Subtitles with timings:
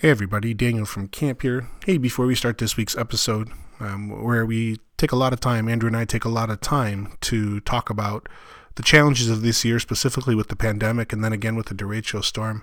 [0.00, 1.70] Hey everybody, Daniel from camp here.
[1.84, 5.68] Hey, before we start this week's episode, um, where we take a lot of time,
[5.68, 8.28] Andrew and I take a lot of time to talk about
[8.76, 12.22] the challenges of this year, specifically with the pandemic and then again with the derecho
[12.22, 12.62] storm.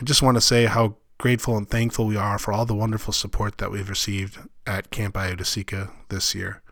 [0.00, 3.12] I just want to say how grateful and thankful we are for all the wonderful
[3.12, 6.62] support that we've received at Camp Io-Dis-E-Ca this year.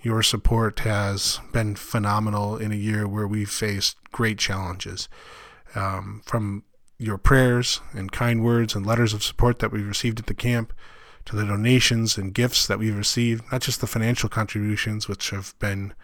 [0.00, 5.08] Your support has been phenomenal in a year where we've faced great challenges.
[5.74, 6.62] Um, from
[7.04, 10.72] your prayers and kind words and letters of support that we've received at the camp,
[11.24, 15.58] to the donations and gifts that we've received, not just the financial contributions, which have
[15.58, 15.94] been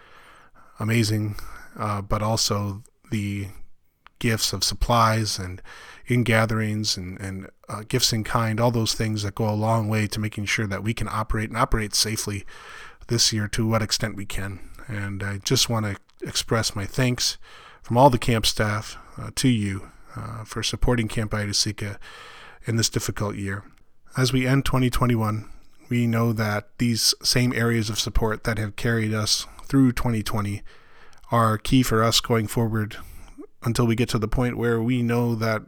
[0.79, 1.37] amazing,
[1.79, 3.48] uh, but also the
[4.19, 5.62] gifts of supplies and
[6.07, 9.88] in gatherings and, and uh, gifts in kind, all those things that go a long
[9.88, 12.45] way to making sure that we can operate and operate safely
[13.09, 14.60] this year to what extent we can.
[14.88, 15.96] And I just want to
[16.27, 17.38] express my thanks
[17.82, 21.96] from all the camp staff uh, to you uh, for supporting Camp Io-Dis-E-Ca
[22.66, 23.64] in this difficult year.
[24.16, 25.48] As we end 2021,
[25.88, 30.62] we know that these same areas of support that have carried us through 2020
[31.30, 32.96] are key for us going forward
[33.62, 35.62] until we get to the point where we know that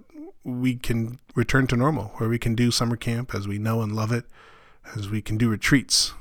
[0.44, 3.94] we can return to normal, where we can do summer camp as we know and
[3.94, 4.24] love it,
[4.96, 6.14] as we can do retreats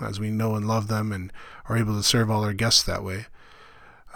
[0.00, 1.32] as we know and love them and
[1.68, 3.26] are able to serve all our guests that way.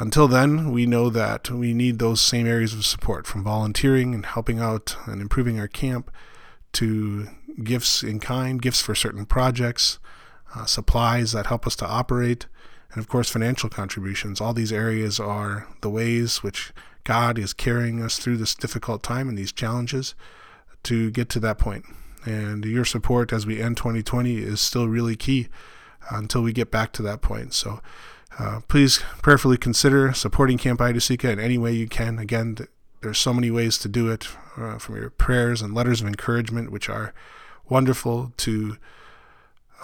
[0.01, 4.25] Until then, we know that we need those same areas of support from volunteering and
[4.25, 6.11] helping out and improving our camp
[6.73, 7.29] to
[7.63, 9.99] gifts in kind, gifts for certain projects,
[10.55, 12.47] uh, supplies that help us to operate,
[12.93, 14.41] and of course, financial contributions.
[14.41, 16.73] All these areas are the ways which
[17.05, 20.15] God is carrying us through this difficult time and these challenges
[20.85, 21.85] to get to that point.
[22.25, 25.49] And your support as we end 2020 is still really key
[26.11, 27.53] until we get back to that point.
[27.53, 27.81] So
[28.41, 32.19] uh, please prayerfully consider supporting Camp Io-Dis-E-Ca in any way you can.
[32.19, 32.57] Again,
[33.03, 36.73] there's so many ways to do it uh, from your prayers and letters of encouragement,
[36.73, 37.13] which are
[37.69, 38.77] wonderful, to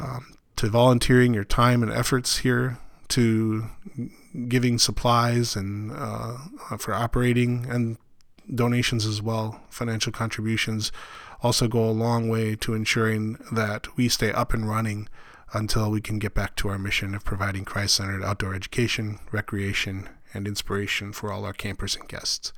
[0.00, 3.66] um, to volunteering your time and efforts here, to
[4.48, 6.36] giving supplies and uh,
[6.78, 7.98] for operating and
[8.54, 10.92] donations as well, financial contributions
[11.42, 15.08] also go a long way to ensuring that we stay up and running
[15.52, 20.08] until we can get back to our mission of providing Christ centered outdoor education, recreation,
[20.34, 22.52] and inspiration for all our campers and guests.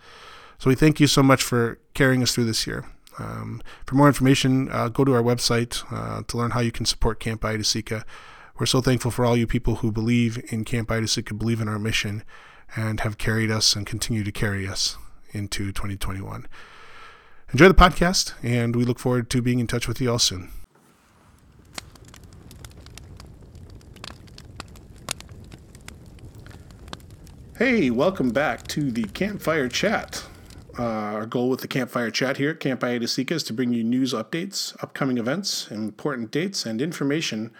[0.58, 2.84] So we thank you so much for carrying us through this year.
[3.18, 6.86] Um, for more information, uh, go to our website uh, to learn how you can
[6.86, 8.02] support Camp Io-Dis-E-Ca.
[8.58, 11.78] We're so thankful for all you people who believe in Camp Io-Dis-E-Ca, believe in our
[11.78, 12.24] mission,
[12.76, 14.96] and have carried us and continue to carry us
[15.32, 16.46] into 2021.
[17.52, 20.50] Enjoy the podcast, and we look forward to being in touch with you all soon.
[27.58, 30.24] Hey, welcome back to the Campfire Chat.
[30.78, 33.82] Uh, our goal with the Campfire Chat here at Camp Io-Dis-E-Ca is to bring you
[33.82, 37.50] news updates, upcoming events, important dates, and information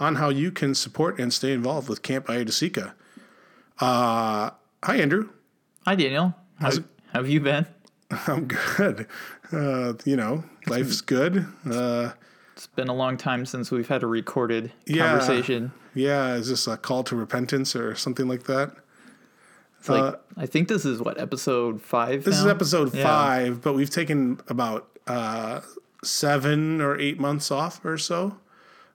[0.00, 2.94] on how you can support and stay involved with Camp Io-Dis-E-Ca.
[3.78, 4.52] Uh,
[4.82, 5.28] hi, Andrew.
[5.84, 6.34] Hi, Daniel.
[6.58, 6.70] How
[7.12, 7.66] have you been?
[8.26, 9.06] I'm good.
[9.52, 11.46] Uh, you know, life's good.
[11.70, 12.12] Uh,
[12.54, 15.72] it's been a long time since we've had a recorded yeah, conversation.
[15.94, 18.74] Yeah, is this a call to repentance or something like that?
[19.86, 22.24] It's like uh, I think this is what episode five.
[22.24, 22.40] This now?
[22.40, 23.04] is episode yeah.
[23.04, 25.60] five, but we've taken about uh,
[26.02, 28.36] seven or eight months off or so.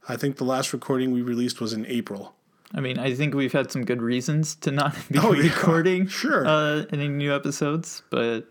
[0.09, 2.35] I think the last recording we released was in April.
[2.73, 6.09] I mean, I think we've had some good reasons to not be oh, recording yeah.
[6.09, 8.49] sure uh, any new episodes, but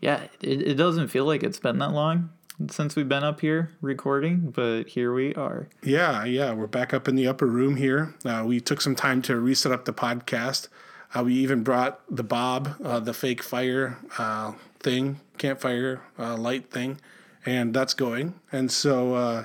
[0.00, 2.30] yeah, it, it doesn't feel like it's been that long
[2.70, 5.68] since we've been up here recording, but here we are.
[5.82, 8.14] Yeah, yeah, we're back up in the upper room here.
[8.24, 10.68] Uh, we took some time to reset up the podcast.
[11.14, 16.70] Uh, we even brought the Bob, uh, the fake fire uh, thing, campfire uh, light
[16.70, 17.00] thing,
[17.46, 18.34] and that's going.
[18.52, 19.44] And so, uh,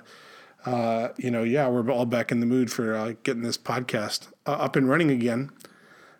[0.65, 4.75] uh, you know, yeah, we're all back in the mood for getting this podcast up
[4.75, 5.51] and running again.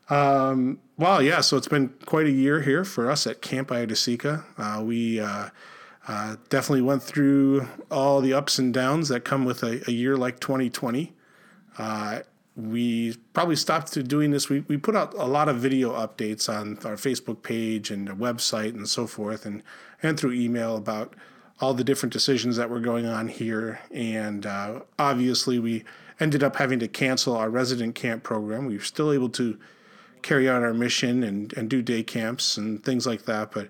[0.10, 4.82] Um, well, yeah, so it's been quite a year here for us at Camp Io-Dis-E-Ca.
[4.82, 5.18] we
[6.50, 10.40] definitely went through all the ups and downs that come with a, a year like
[10.40, 11.14] 2020
[12.56, 14.50] we probably stopped doing this.
[14.50, 18.16] We, we put out a lot of video updates on our Facebook page and our
[18.16, 19.64] website and so forth, and,
[20.04, 21.16] and through email about
[21.60, 23.80] all the different decisions that were going on here.
[23.92, 25.84] And uh, obviously, we
[26.20, 28.66] ended up having to cancel our resident camp program.
[28.66, 29.58] We were still able to
[30.22, 33.68] carry out our mission and, and do day camps and things like that, but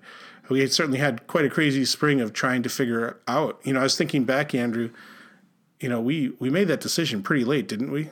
[0.48, 3.60] we had certainly had quite a crazy spring of trying to figure out.
[3.64, 4.90] You know, I was thinking back, Andrew.
[5.80, 8.10] You know, we we made that decision pretty late, didn't we?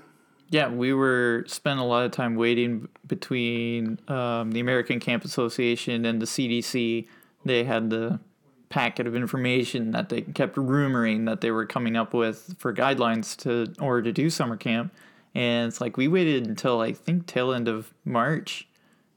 [0.52, 6.04] Yeah, we were spent a lot of time waiting between um, the American Camp Association
[6.04, 7.08] and the CDC.
[7.46, 8.20] They had the
[8.68, 13.34] packet of information that they kept rumoring that they were coming up with for guidelines
[13.38, 14.92] to or to do summer camp.
[15.34, 18.68] And it's like we waited until I think tail end of March,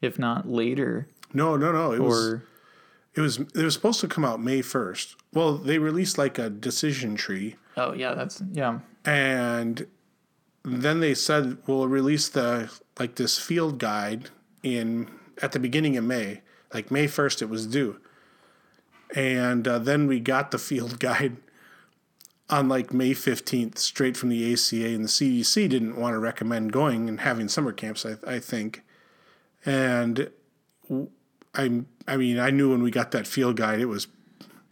[0.01, 1.09] if not later.
[1.33, 1.91] No, no, no.
[1.91, 2.43] It was Or
[3.13, 5.17] it was it was supposed to come out May first.
[5.33, 8.79] Well, they released like a decision tree, oh yeah, that's yeah.
[9.03, 9.85] and
[10.65, 14.29] then they said we'll release the like this field guide
[14.63, 15.09] in
[15.41, 16.41] at the beginning of May.
[16.73, 17.99] Like May first, it was due,
[19.15, 21.37] and uh, then we got the field guide
[22.49, 26.71] on like May fifteenth, straight from the ACA, and the CDC didn't want to recommend
[26.71, 28.05] going and having summer camps.
[28.05, 28.83] I, I think,
[29.65, 30.31] and
[31.53, 34.07] I I mean I knew when we got that field guide, it was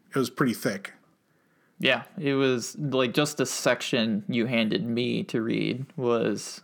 [0.09, 0.93] it was pretty thick.
[1.83, 6.61] Yeah, it was like just the section you handed me to read was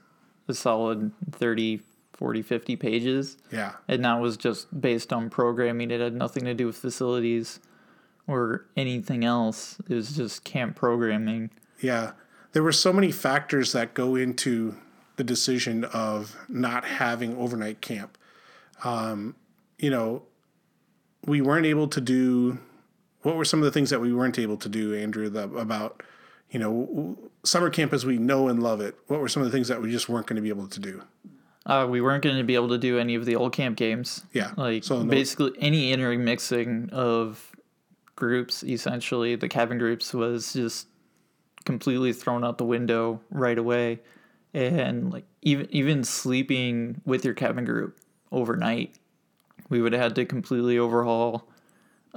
[0.47, 1.81] a solid 30,
[2.13, 3.37] 40, 50 pages.
[3.51, 3.73] Yeah.
[3.89, 5.91] And that was just based on programming.
[5.91, 7.59] It had nothing to do with facilities
[8.27, 9.75] or anything else.
[9.89, 11.49] It was just camp programming.
[11.81, 12.13] Yeah.
[12.53, 14.77] There were so many factors that go into
[15.17, 18.17] the decision of not having overnight camp.
[18.85, 19.35] Um,
[19.77, 20.23] you know,
[21.25, 22.59] we weren't able to do
[23.21, 26.03] what were some of the things that we weren't able to do, Andrew, the, about,
[26.51, 28.95] you know, summer camp as we know and love it.
[29.07, 30.79] What were some of the things that we just weren't going to be able to
[30.79, 31.01] do?
[31.65, 34.23] Uh, we weren't going to be able to do any of the old camp games.
[34.33, 34.51] Yeah.
[34.55, 37.51] Like So no- basically any intermixing of
[38.15, 40.87] groups, essentially, the cabin groups was just
[41.65, 43.99] completely thrown out the window right away.
[44.53, 47.99] And like even even sleeping with your cabin group
[48.31, 48.95] overnight,
[49.69, 51.48] we would have had to completely overhaul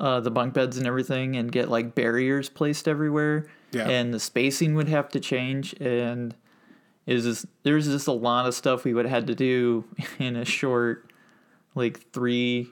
[0.02, 3.46] uh, the bunk beds and everything and get like barriers placed everywhere.
[3.70, 3.88] Yeah.
[3.88, 6.34] And the spacing would have to change and
[7.06, 9.84] is just there's just a lot of stuff we would have had to do
[10.19, 11.10] in a short
[11.75, 12.69] like three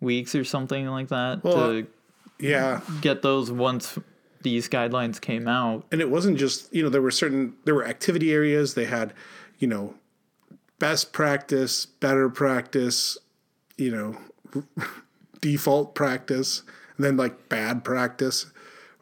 [0.00, 1.86] weeks or something like that Well, to
[2.38, 2.80] Yeah.
[3.02, 3.98] get those once
[4.42, 5.84] these guidelines came out.
[5.92, 9.12] and it wasn't just you know there were certain there were activity areas they had
[9.58, 9.94] you know
[10.78, 13.16] best practice better practice
[13.78, 14.16] you know
[15.44, 16.62] default practice
[16.96, 18.46] and then like bad practice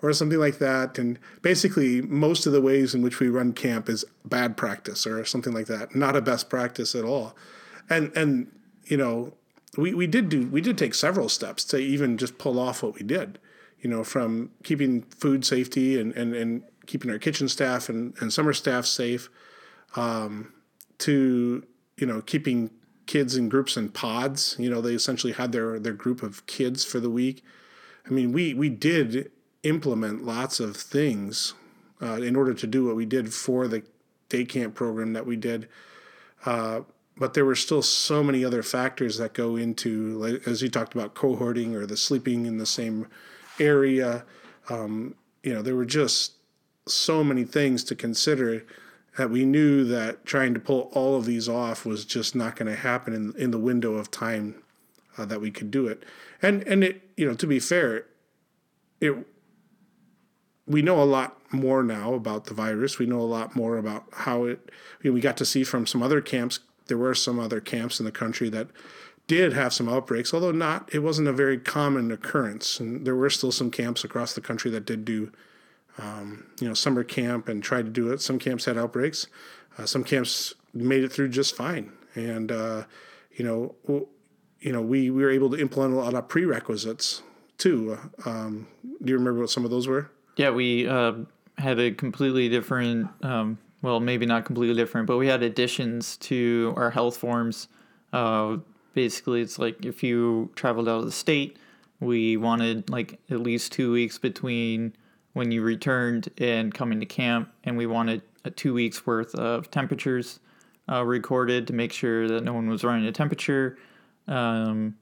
[0.03, 0.99] or something like that.
[0.99, 5.25] And basically most of the ways in which we run camp is bad practice or
[5.25, 7.37] something like that not a best practice at all.
[7.89, 8.51] And and
[8.87, 9.35] you know
[9.77, 12.95] we, we did do we did take several steps to even just pull off what
[12.95, 13.39] we did
[13.81, 18.33] you know from keeping food safety and and, and keeping our kitchen staff and, and
[18.33, 19.31] summer staff safe
[19.95, 20.53] um,
[20.99, 21.65] to
[21.97, 22.71] you know keeping
[23.07, 24.57] kids in groups and pods.
[24.59, 27.45] You know they essentially had their their group of kids for the week.
[28.07, 29.31] I mean we we did
[29.63, 31.55] implement lots of things
[32.01, 33.83] uh, in order to do what we did for the
[34.29, 35.69] day camp program that we did.
[36.45, 36.81] Uh,
[37.17, 40.95] but there were still so many other factors that go into like, as you talked
[40.95, 43.07] about cohorting or the sleeping in the same
[43.61, 44.25] area.
[44.69, 46.33] Um, you know there were just
[46.87, 48.65] so many things to consider
[49.17, 52.71] that we knew that trying to pull all of these off was just not going
[52.71, 54.63] to happen in, in the window of time
[55.19, 56.05] uh, that we could do it.
[56.41, 58.07] And and it you know to be fair,
[59.01, 59.15] it
[60.67, 62.99] we know a lot more now about the virus.
[62.99, 64.71] We know a lot more about how it.
[65.03, 66.61] You know, we got to see from some other camps.
[66.87, 68.69] There were some other camps in the country that
[69.27, 70.93] did have some outbreaks, although not.
[70.93, 74.71] It wasn't a very common occurrence, and there were still some camps across the country
[74.71, 75.33] that did do
[75.99, 78.21] you know summer camp and tried to do it.
[78.21, 79.27] Some camps had outbreaks.
[79.79, 82.85] Uh, some camps made it through just fine, and uh,
[83.33, 83.75] you know,
[84.61, 87.23] you know, we, we were able to implement a lot of prerequisites
[87.59, 87.99] too.
[88.25, 90.11] Um, do you remember what some of those were?
[90.37, 91.15] Yeah, we uh,
[91.59, 96.73] had a completely different, um, well, maybe not completely different, but we had additions to
[96.77, 97.69] our health forms.
[98.13, 98.59] Uh,
[98.95, 101.57] basically, it's like if you traveled out of the state,
[102.01, 104.95] we wanted like at least two weeks between
[105.33, 109.71] when you returned and coming to camp, and we wanted a two weeks worth of
[109.71, 110.41] temperatures
[110.91, 113.79] uh, recorded to make sure that no one was running a temperature.
[114.29, 114.97] Um,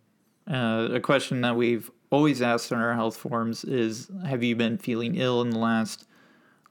[0.51, 4.79] uh, a question that we've always asked on our health forms is have you been
[4.79, 6.07] feeling ill in the last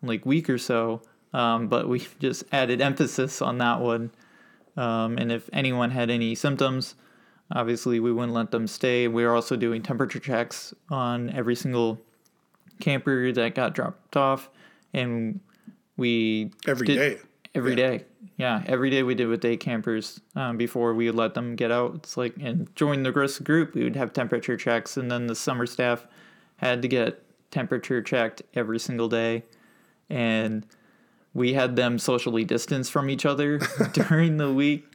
[0.02, 1.02] like week or so?
[1.34, 4.12] Um, but we've just added emphasis on that one.
[4.78, 6.96] Um, and if anyone had any symptoms
[7.52, 9.08] obviously we wouldn't let them stay.
[9.08, 12.00] We are also doing temperature checks on every single
[12.80, 14.50] camper that got dropped off
[14.94, 15.40] and
[15.98, 17.22] we Every did- day.
[17.56, 18.06] Every day,
[18.38, 18.62] yeah.
[18.68, 21.96] Every day we did with day campers um, before we would let them get out.
[21.96, 25.66] It's like, and join the group, we would have temperature checks, and then the summer
[25.66, 26.06] staff
[26.58, 29.44] had to get temperature checked every single day.
[30.12, 30.64] And
[31.34, 33.58] we had them socially distanced from each other
[33.94, 34.86] during the week.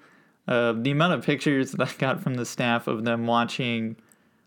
[0.47, 3.97] Uh, the amount of pictures that I got from the staff of them watching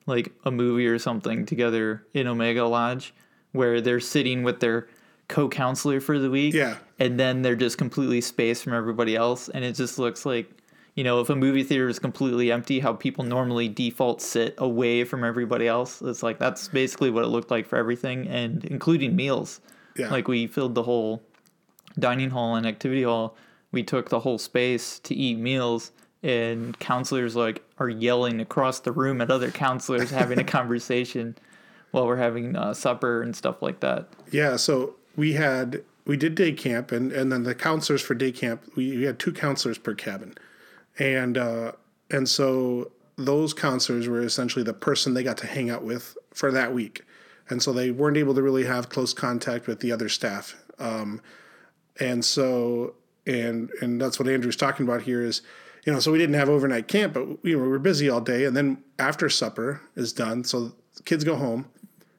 [0.05, 3.13] like a movie or something together in Omega Lodge,
[3.57, 4.87] where they're sitting with their
[5.27, 6.77] co-counselor for the week, Yeah.
[6.99, 10.49] and then they're just completely spaced from everybody else, and it just looks like.
[10.95, 15.03] You know, if a movie theater is completely empty, how people normally default sit away
[15.03, 16.01] from everybody else.
[16.01, 19.61] It's like that's basically what it looked like for everything, and including meals.
[19.95, 20.09] Yeah.
[20.09, 21.21] Like we filled the whole
[21.99, 23.35] dining hall and activity hall.
[23.71, 25.91] We took the whole space to eat meals,
[26.23, 31.35] and counselors like are yelling across the room at other counselors having a conversation
[31.97, 34.07] while we're having uh, supper and stuff like that.
[34.31, 38.31] Yeah, so we had we did day camp, and and then the counselors for day
[38.31, 40.35] camp we, we had two counselors per cabin,
[40.99, 41.71] and uh,
[42.11, 46.51] and so those counselors were essentially the person they got to hang out with for
[46.51, 47.03] that week,
[47.49, 51.19] and so they weren't able to really have close contact with the other staff, um,
[51.99, 52.93] and so
[53.25, 55.41] and and that's what Andrew's talking about here is.
[55.85, 58.57] You know, so we didn't have overnight camp, but we were busy all day, and
[58.57, 60.73] then after supper is done, so
[61.05, 61.65] kids go home.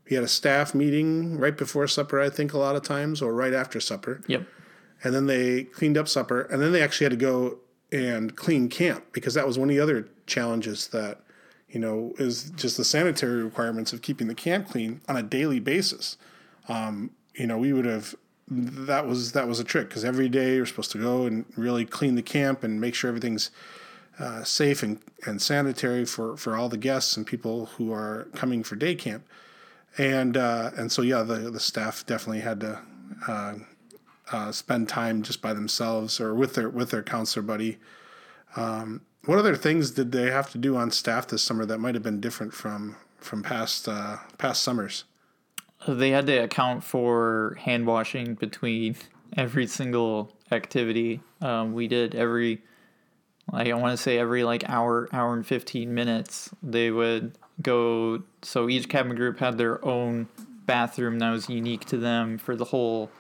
[0.08, 3.34] We had a staff meeting right before supper, I think, a lot of times, or
[3.34, 4.22] right after supper.
[4.26, 4.46] Yep.
[5.04, 6.42] And then they cleaned up supper.
[6.42, 7.58] And then they actually had to go
[7.92, 11.20] and clean camp because that was one of the other challenges that,
[11.68, 15.60] you know, is just the sanitary requirements of keeping the camp clean on a daily
[15.60, 16.16] basis.
[16.68, 18.14] Um, you know, we would have,
[18.48, 21.84] that was, that was a trick because every day you're supposed to go and really
[21.84, 23.50] clean the camp and make sure everything's
[24.18, 28.62] uh, safe and, and sanitary for, for all the guests and people who are coming
[28.64, 29.24] for day camp
[29.96, 32.80] and uh, and so yeah, the the staff definitely had to
[33.26, 33.54] uh,
[34.30, 37.78] uh, spend time just by themselves or with their with their counselor buddy.
[38.56, 41.94] Um, what other things did they have to do on staff this summer that might
[41.94, 45.04] have been different from from past uh, past summers?
[45.86, 48.96] They had to account for hand washing between
[49.36, 51.20] every single activity.
[51.40, 52.62] Um, we did every,
[53.52, 56.50] like, I want to say every like hour, hour and 15 minutes.
[56.62, 60.28] They would go, so each cabin group had their own
[60.66, 63.10] bathroom that was unique to them for the whole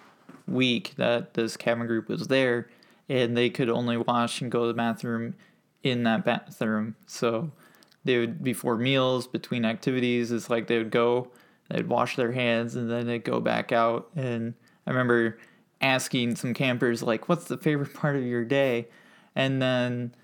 [0.46, 2.68] week that this cabin group was there.
[3.08, 5.34] And they could only wash and go to the bathroom
[5.82, 6.94] in that bathroom.
[7.06, 7.50] So
[8.04, 11.30] they would, before meals, between activities, it's like they would go
[11.68, 14.54] they'd wash their hands and then they'd go back out and
[14.86, 15.38] i remember
[15.80, 18.88] asking some campers like what's the favorite part of your day
[19.34, 20.14] and then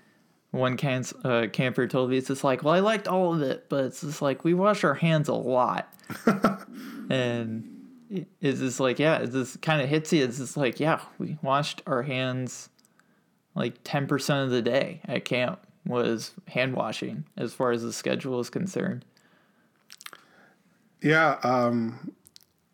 [0.55, 0.77] one
[1.23, 4.01] uh, camper told me it's just like well i liked all of it but it's
[4.01, 5.91] just like we wash our hands a lot.
[7.07, 7.71] And
[8.41, 10.23] it's just like yeah it just kind of hits you.
[10.23, 12.69] It's just like yeah we washed our hands
[13.53, 18.39] like 10% of the day at camp was hand washing as far as the schedule
[18.39, 19.05] is concerned.
[21.01, 22.11] Yeah, um,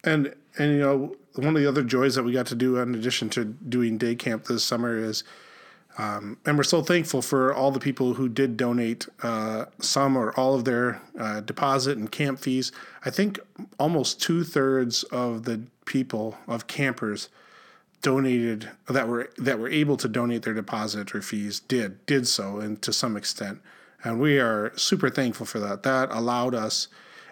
[0.04, 2.96] and and you know one of the other joys that we got to do in
[2.96, 5.24] addition to doing day camp this summer is,
[6.02, 10.32] um, and we're so thankful for all the people who did donate uh, some or
[10.32, 12.72] all of their uh, deposit and camp fees.
[13.06, 13.40] I think
[13.78, 17.30] almost two thirds of the people of campers
[18.02, 22.60] donated that were that were able to donate their deposit or fees did did so
[22.60, 23.62] and to some extent.
[24.04, 25.84] And we are super thankful for that.
[25.84, 26.88] That allowed us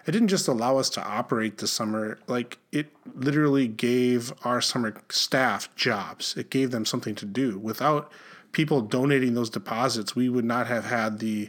[0.06, 4.94] it didn't just allow us to operate this summer like it literally gave our summer
[5.08, 6.36] staff jobs.
[6.36, 8.12] It gave them something to do without
[8.52, 11.48] people donating those deposits we would not have had the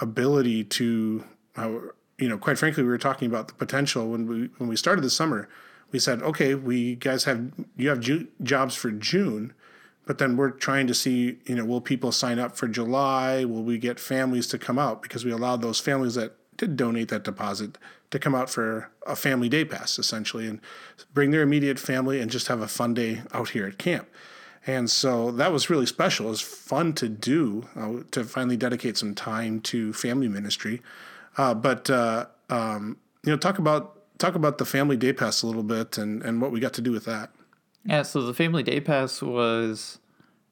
[0.00, 1.24] ability to
[1.56, 1.70] uh,
[2.18, 5.02] you know quite frankly we were talking about the potential when we when we started
[5.02, 5.48] the summer
[5.92, 9.52] we said, okay, we guys have you have Ju- jobs for June,
[10.06, 13.44] but then we're trying to see, you know, will people sign up for July?
[13.44, 17.08] Will we get families to come out because we allowed those families that did donate
[17.08, 17.78] that deposit
[18.10, 20.60] to come out for a family day pass essentially and
[21.14, 24.08] bring their immediate family and just have a fun day out here at camp.
[24.66, 26.26] And so that was really special.
[26.26, 30.82] It was fun to do uh, to finally dedicate some time to family ministry.
[31.36, 35.46] Uh, but uh, um, you know, talk about talk about the family day pass a
[35.46, 37.30] little bit and, and what we got to do with that.
[37.84, 39.98] Yeah, so the family day pass was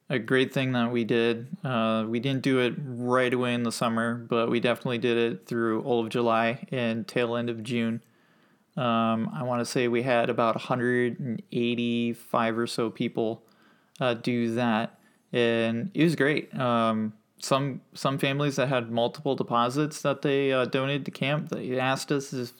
[0.09, 1.47] a great thing that we did.
[1.63, 5.47] Uh, we didn't do it right away in the summer, but we definitely did it
[5.47, 8.03] through all of July and tail end of June.
[8.75, 13.43] Um, I want to say we had about 185 or so people
[14.01, 14.99] uh, do that,
[15.31, 16.53] and it was great.
[16.59, 21.79] Um, some some families that had multiple deposits that they uh, donated to camp, they
[21.79, 22.51] asked us if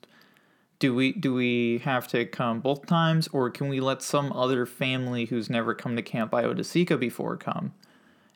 [0.79, 4.65] do we do we have to come both times or can we let some other
[4.65, 7.73] family who's never come to camp Io-Dis-E-Ca before come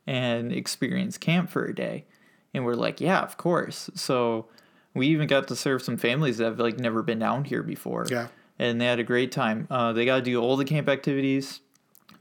[0.05, 2.05] and experience camp for a day?
[2.53, 3.89] And we're like yeah of course.
[3.95, 4.47] So
[4.93, 8.05] we even got to serve some families that have like never been down here before.
[8.09, 8.27] Yeah.
[8.59, 9.67] and they had a great time.
[9.69, 11.61] Uh, they got to do all the camp activities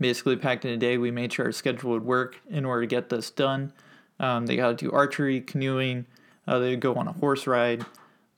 [0.00, 2.86] basically packed in a day we made sure our schedule would work in order to
[2.86, 3.72] get this done.
[4.20, 6.06] Um, they got to do archery canoeing
[6.46, 7.84] uh, they go on a horse ride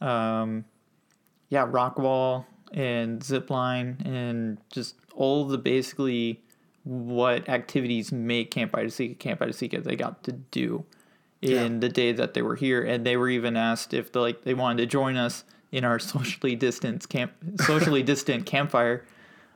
[0.00, 0.64] um,
[1.48, 6.42] yeah, rock wall and zip line and just all the basically
[6.84, 10.84] what activities make Camp Io-Dis-E-Ca Camp Io-Dis-E-Ca they got to do
[11.42, 11.78] in Yeah.
[11.80, 14.54] the day that they were here, and they were even asked if they like they
[14.54, 19.04] wanted to join us in our socially distant camp socially distant campfire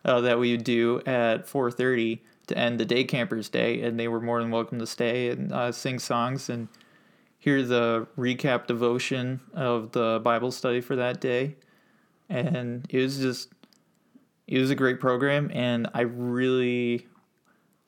[0.04, 4.08] uh, that we would do at 4:30 to end the day campers day, and they
[4.08, 6.68] were more than welcome to stay and uh, sing songs and
[7.38, 11.56] hear the recap devotion of the Bible study for that day,
[12.28, 13.52] and it was just
[14.46, 17.06] it was a great program, and I really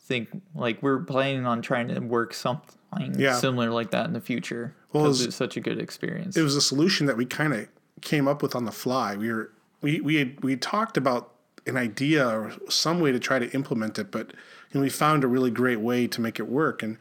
[0.00, 3.34] think like we're planning on trying to work something Yeah.
[3.38, 6.36] similar like that in the future Well, because it's- it was such a good experience.
[6.36, 7.68] it was a solution that we kind of
[8.00, 9.16] came up with on the fly.
[9.16, 9.50] We were
[9.80, 11.32] we we had we talked about
[11.66, 14.28] an idea or some way to try to implement it, but
[14.70, 16.82] you know, we found a really great way to make it work.
[16.82, 16.98] And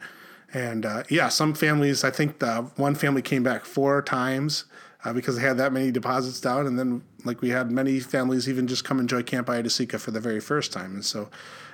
[0.54, 2.04] and uh, yeah, some families.
[2.04, 4.66] I think the one family came back four times
[5.04, 8.48] uh, because they had that many deposits down, and then like we had many families
[8.48, 11.30] even just come enjoy Camp Io-Dis-E-Ca for the very first time, and so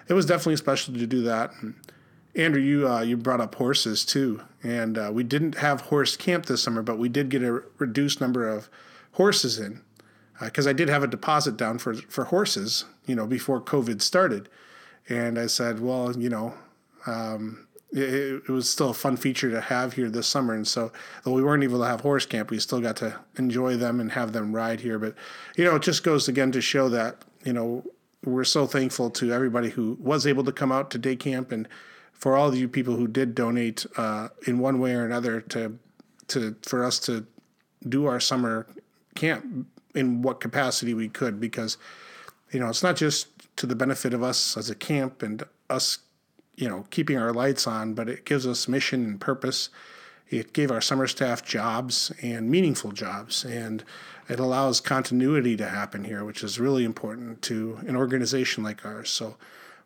[0.06, 1.50] it was definitely special to do that.
[1.60, 1.74] And,
[2.36, 6.46] Andrew, you uh, you brought up horses too, and uh, we didn't have horse camp
[6.46, 8.68] this summer, but we did get a reduced number of
[9.12, 9.82] horses in
[10.40, 14.48] because I did have a deposit down for for horses, you know, before COVID started,
[15.08, 16.54] and I said, well, you know,
[17.06, 20.92] um, it, it was still a fun feature to have here this summer, and so
[21.24, 24.12] though we weren't able to have horse camp, we still got to enjoy them and
[24.12, 24.98] have them ride here.
[24.98, 25.14] But
[25.56, 27.84] you know, it just goes again to show that you know
[28.24, 31.68] we're so thankful to everybody who was able to come out to day camp and
[32.12, 35.78] for all of you people who did donate uh, in one way or another to
[36.26, 37.26] to for us to
[37.88, 38.66] do our summer
[39.14, 41.76] camp in what capacity we could because
[42.52, 45.98] you know it's not just to the benefit of us as a camp and us
[46.56, 49.70] you know keeping our lights on but it gives us mission and purpose
[50.30, 53.82] it gave our summer staff jobs and meaningful jobs and
[54.28, 59.10] it allows continuity to happen here which is really important to an organization like ours
[59.10, 59.36] so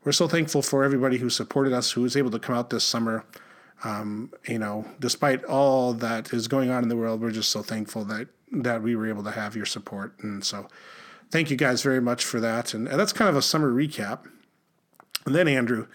[0.05, 2.85] we're so thankful for everybody who supported us, who was able to come out this
[2.85, 3.25] summer.
[3.85, 7.63] Um, you know, despite all that is going on in the world, we're just so
[7.63, 10.69] thankful that that we were able to have your support, and so
[11.31, 12.75] thank you guys very much for that.
[12.75, 14.27] And, and that's kind of a summer recap.
[15.25, 15.87] And then Andrew,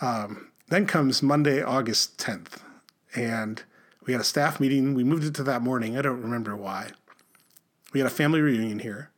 [0.00, 2.62] um, then comes Monday, August tenth,
[3.14, 3.62] and
[4.04, 4.94] we had a staff meeting.
[4.94, 5.96] We moved it to that morning.
[5.98, 6.90] I don't remember why.
[7.92, 9.10] We had a family reunion here.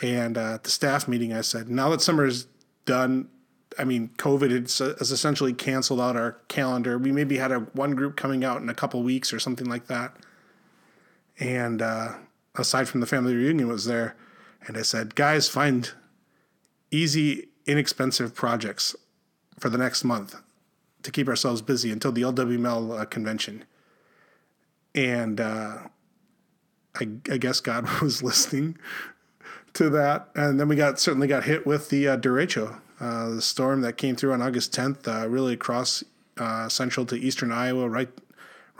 [0.00, 2.46] And uh, at the staff meeting, I said, now that summer is
[2.86, 3.28] done.
[3.78, 6.98] I mean, COVID has essentially canceled out our calendar.
[6.98, 9.86] We maybe had a one group coming out in a couple weeks or something like
[9.88, 10.16] that.
[11.40, 12.12] And uh,
[12.54, 14.14] aside from the family reunion was there,
[14.66, 15.90] and I said, guys, find
[16.90, 18.94] easy, inexpensive projects
[19.58, 20.36] for the next month
[21.02, 23.64] to keep ourselves busy until the LWML uh, convention.
[24.94, 25.78] And uh,
[26.94, 28.76] I, I guess God was listening
[29.72, 33.42] to that, and then we got certainly got hit with the uh, derecho, uh, the
[33.42, 36.02] storm that came through on August 10th, uh, really across
[36.38, 38.10] uh, central to eastern Iowa, right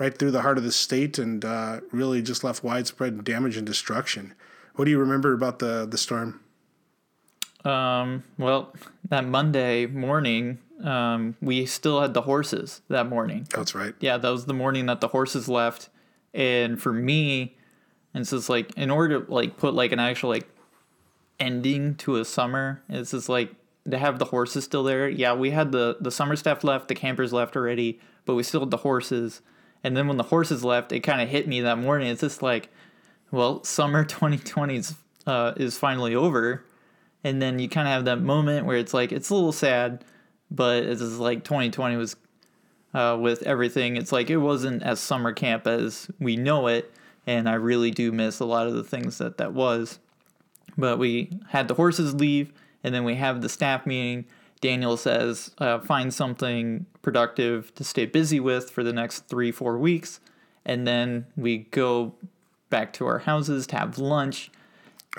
[0.00, 3.66] right through the heart of the state, and uh, really just left widespread damage and
[3.66, 4.34] destruction.
[4.74, 6.40] What do you remember about the the storm?
[7.64, 8.72] Um, well,
[9.10, 13.46] that Monday morning, um, we still had the horses that morning.
[13.54, 13.94] That's right.
[14.00, 15.90] Yeah, that was the morning that the horses left.
[16.32, 17.56] And for me,
[18.14, 20.48] and so it's like in order to like put like an actual like
[21.38, 23.54] ending to a summer, it's just like
[23.90, 25.08] to have the horses still there.
[25.08, 28.60] Yeah, we had the the summer staff left, the campers left already, but we still
[28.60, 29.42] had the horses.
[29.82, 32.08] And then when the horses left, it kind of hit me that morning.
[32.08, 32.68] It's just like,
[33.30, 34.94] well, summer 2020 is
[35.26, 36.64] uh, is finally over,
[37.22, 40.04] and then you kind of have that moment where it's like it's a little sad,
[40.50, 42.16] but it's like 2020 was
[42.94, 43.96] uh, with everything.
[43.96, 46.92] It's like it wasn't as summer camp as we know it,
[47.26, 49.98] and I really do miss a lot of the things that that was.
[50.76, 54.24] But we had the horses leave, and then we have the staff meeting.
[54.60, 59.78] Daniel says, uh, find something productive to stay busy with for the next three, four
[59.78, 60.20] weeks.
[60.64, 62.14] And then we go
[62.68, 64.50] back to our houses to have lunch.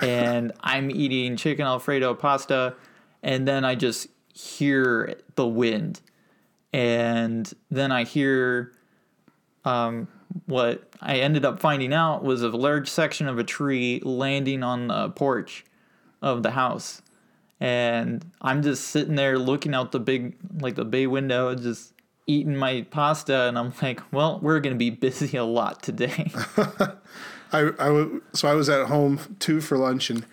[0.00, 2.74] And I'm eating chicken Alfredo pasta.
[3.22, 6.00] And then I just hear the wind.
[6.72, 8.72] And then I hear
[9.64, 10.08] um,
[10.46, 14.88] what I ended up finding out was a large section of a tree landing on
[14.88, 15.64] the porch
[16.22, 17.01] of the house.
[17.62, 21.92] And I'm just sitting there looking out the big, like the bay window, just
[22.26, 23.42] eating my pasta.
[23.42, 26.32] And I'm like, well, we're going to be busy a lot today.
[27.52, 30.26] I, I w- so I was at home too for lunch and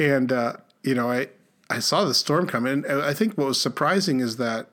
[0.00, 1.28] and uh, you know I
[1.68, 4.70] I saw the storm come And I think what was surprising is that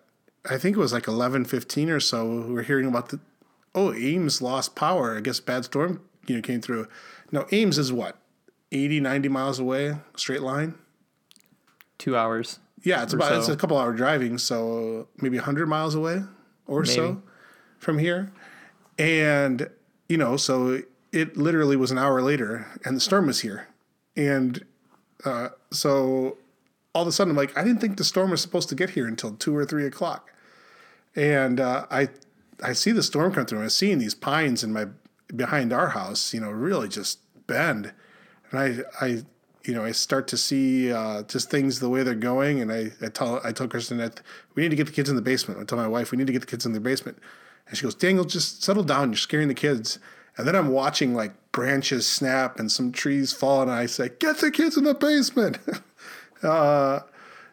[0.49, 2.25] I think it was like eleven fifteen or so.
[2.25, 3.19] We were hearing about the
[3.75, 5.17] oh Ames lost power.
[5.17, 6.87] I guess bad storm you know came through.
[7.33, 8.15] Now Ames is what
[8.71, 10.75] 80, 90 miles away, straight line.
[12.01, 12.59] Two hours.
[12.81, 16.23] Yeah, it's about it's a couple hour driving, so maybe hundred miles away
[16.65, 16.93] or Maybe.
[16.95, 17.21] so
[17.77, 18.31] from here.
[18.97, 19.69] And
[20.09, 23.67] you know, so it literally was an hour later, and the storm was here,
[24.15, 24.65] and
[25.25, 26.37] uh, so
[26.95, 28.89] all of a sudden I'm like, I didn't think the storm was supposed to get
[28.89, 30.31] here until two or three o'clock,
[31.15, 32.09] and uh, I
[32.63, 33.59] I see the storm come through.
[33.59, 34.87] and I'm seeing these pines in my
[35.35, 37.93] behind our house, you know, really just bend,
[38.49, 39.21] and I I
[39.63, 42.91] you know I start to see uh, just things the way they're going, and I
[43.01, 44.21] I tell I tell Kristen that
[44.55, 45.59] we need to get the kids in the basement.
[45.59, 47.17] I tell my wife we need to get the kids in the basement,
[47.67, 49.09] and she goes, Daniel, just settle down.
[49.09, 49.99] You're scaring the kids.
[50.37, 54.37] And then I'm watching like branches snap and some trees fall, and I say, "Get
[54.37, 55.59] the kids in the basement."
[56.43, 57.01] uh,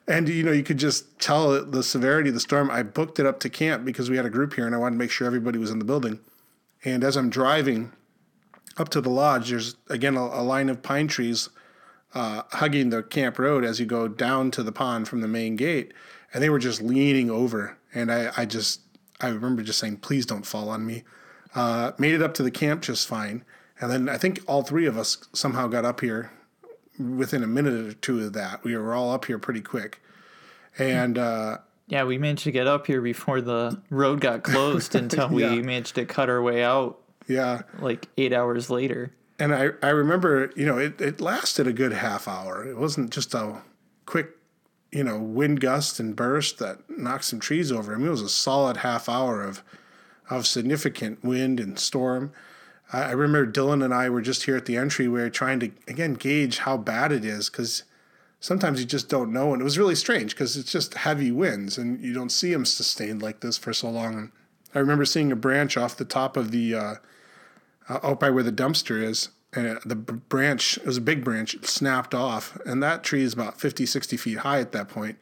[0.06, 2.70] and you know, you could just tell the severity of the storm.
[2.70, 4.94] I booked it up to camp because we had a group here, and I wanted
[4.94, 6.20] to make sure everybody was in the building.
[6.84, 7.92] And as I'm driving
[8.76, 11.50] up to the lodge, there's again a, a line of pine trees
[12.14, 15.56] uh, hugging the camp road as you go down to the pond from the main
[15.56, 15.92] gate,
[16.32, 17.76] and they were just leaning over.
[17.94, 18.80] And I, I just,
[19.20, 21.04] I remember just saying, "Please don't fall on me."
[21.54, 23.44] Uh, made it up to the camp just fine,
[23.80, 26.30] and then I think all three of us somehow got up here
[26.98, 28.62] within a minute or two of that.
[28.64, 30.00] We were all up here pretty quick,
[30.78, 35.28] and uh, Yeah, we managed to get up here before the road got closed until
[35.28, 35.54] we Yeah.
[35.56, 37.62] managed to cut our way out yeah.
[37.80, 39.12] like eight hours later.
[39.38, 42.66] And I, I remember, you know, it, it lasted a good half hour.
[42.66, 43.62] It wasn't just a
[44.04, 44.30] quick,
[44.90, 47.94] you know, wind gust and burst that knocked some trees over.
[47.94, 49.62] I mean, it was a solid half hour of,
[50.28, 52.32] of significant wind and storm.
[52.92, 56.14] I, I remember Dylan and I were just here at the entryway trying to, again,
[56.14, 57.84] gauge how bad it is because
[58.40, 59.52] sometimes you just don't know.
[59.52, 62.64] And it was really strange because it's just heavy winds and you don't see them
[62.64, 64.14] sustained like this for so long.
[64.14, 64.32] And
[64.74, 66.94] I remember seeing a branch off the top of the, uh,
[67.88, 69.30] uh, out by where the dumpster is.
[69.54, 72.58] And the branch, it was a big branch, it snapped off.
[72.66, 75.18] And that tree is about 50, 60 feet high at that point.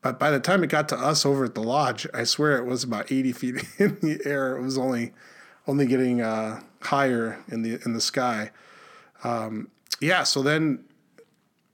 [0.00, 2.66] But by the time it got to us over at the lodge, I swear it
[2.66, 4.56] was about 80 feet in the air.
[4.56, 5.12] It was only
[5.66, 8.50] only getting uh, higher in the in the sky.
[9.24, 9.68] Um,
[10.00, 10.84] yeah, so then,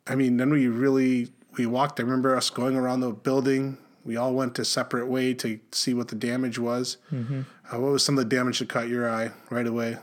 [0.07, 1.98] I mean, then we really we walked.
[1.98, 3.79] I remember us going around the building.
[4.05, 6.96] We all went a separate way to see what the damage was.
[7.70, 9.98] Uh, what was some of the damage that caught your eye right away?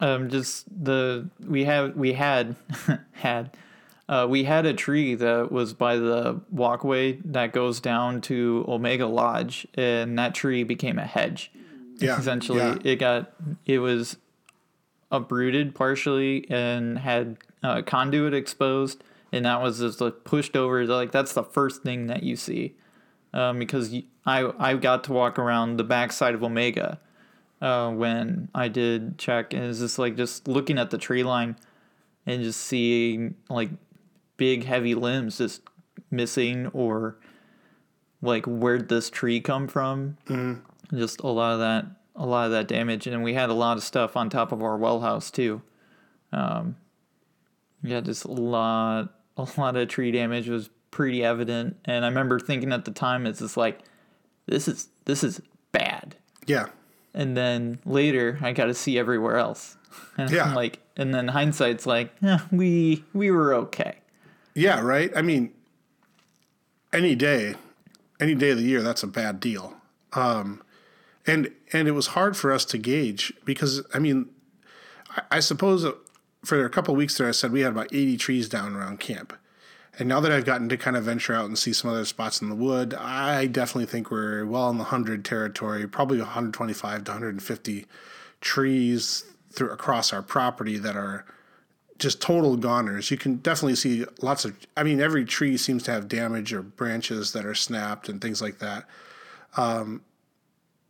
[0.00, 2.56] Um, just the we have we had
[3.12, 3.56] had
[4.08, 9.06] uh, we had a tree that was by the walkway that goes down to Omega
[9.06, 11.50] Lodge, and that tree became a hedge.
[11.96, 12.76] Yeah, essentially, yeah.
[12.84, 13.32] it got
[13.64, 14.16] it was
[15.10, 20.84] uprooted partially and had uh, conduit exposed, and that was just like pushed over.
[20.84, 22.76] Like that's the first thing that you see,
[23.32, 27.00] um, because I I got to walk around the backside of Omega
[27.60, 31.56] uh, when I did check, and it's just like just looking at the tree line
[32.26, 33.70] and just seeing like
[34.36, 35.62] big heavy limbs just
[36.10, 37.16] missing or
[38.22, 40.16] like where'd this tree come from?
[40.94, 43.06] Just a lot of that a lot of that damage.
[43.06, 45.62] And we had a lot of stuff on top of our well house too.
[46.32, 46.76] Um
[47.82, 51.76] yeah just a lot a lot of tree damage was pretty evident.
[51.84, 53.80] And i remember thinking at the time it's just like
[54.46, 55.40] this is this is
[55.72, 56.16] bad.
[56.46, 56.66] Yeah,
[57.16, 59.76] and then later I got to see everywhere else.
[60.18, 60.44] And Yeah.
[60.44, 63.96] I'm like, and then hindsight's like, eh, we we were okay.
[64.54, 65.10] yeah, right.
[65.16, 65.52] I mean,
[66.92, 67.54] any day,
[68.20, 69.74] any day of the year, that's a bad deal.
[70.12, 70.62] Um,
[71.26, 74.28] and and it was hard for us to gauge because I mean,
[75.10, 75.86] I, I suppose
[76.44, 79.00] for a couple of weeks there, I said we had about eighty trees down around
[79.00, 79.32] camp.
[79.98, 82.42] And now that I've gotten to kind of venture out and see some other spots
[82.42, 87.10] in the wood, I definitely think we're well in the 100 territory, probably 125 to
[87.10, 87.86] 150
[88.40, 91.24] trees through across our property that are
[91.98, 93.10] just total goners.
[93.10, 96.60] You can definitely see lots of I mean every tree seems to have damage or
[96.60, 98.84] branches that are snapped and things like that.
[99.56, 100.02] Um,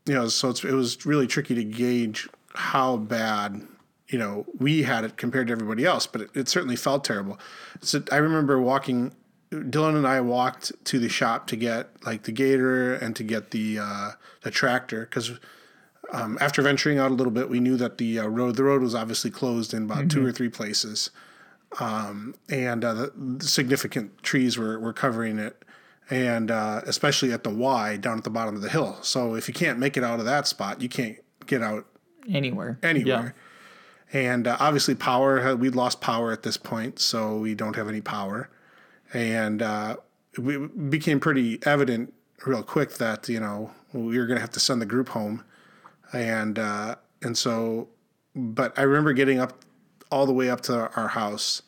[0.04, 3.66] you know, so it was really tricky to gauge how bad
[4.08, 7.38] you know we had it compared to everybody else, but it, it certainly felt terrible.
[7.80, 9.14] So I remember walking.
[9.52, 13.52] Dylan and I walked to the shop to get like the gator and to get
[13.52, 14.10] the uh,
[14.42, 15.38] the tractor because
[16.12, 18.82] um, after venturing out a little bit, we knew that the uh, road the road
[18.82, 21.10] was obviously closed in about two or three places,
[21.78, 25.64] um, and uh, the, the significant trees were were covering it,
[26.10, 28.98] and uh, especially at the Y down at the bottom of the hill.
[29.02, 31.86] So if you can't make it out of that spot, you can't get out
[32.28, 32.78] Anywhere.
[32.82, 33.34] anywhere.
[34.12, 38.00] And uh, obviously, power we'd lost power at this point, so we don't have any
[38.00, 38.48] power.
[39.12, 39.96] And uh,
[40.34, 42.12] it became pretty evident
[42.44, 45.44] real quick that you know we were going to have to send the group home,
[46.12, 47.88] and uh, and so
[48.34, 49.64] but I remember getting up
[50.10, 51.62] all the way up to our house,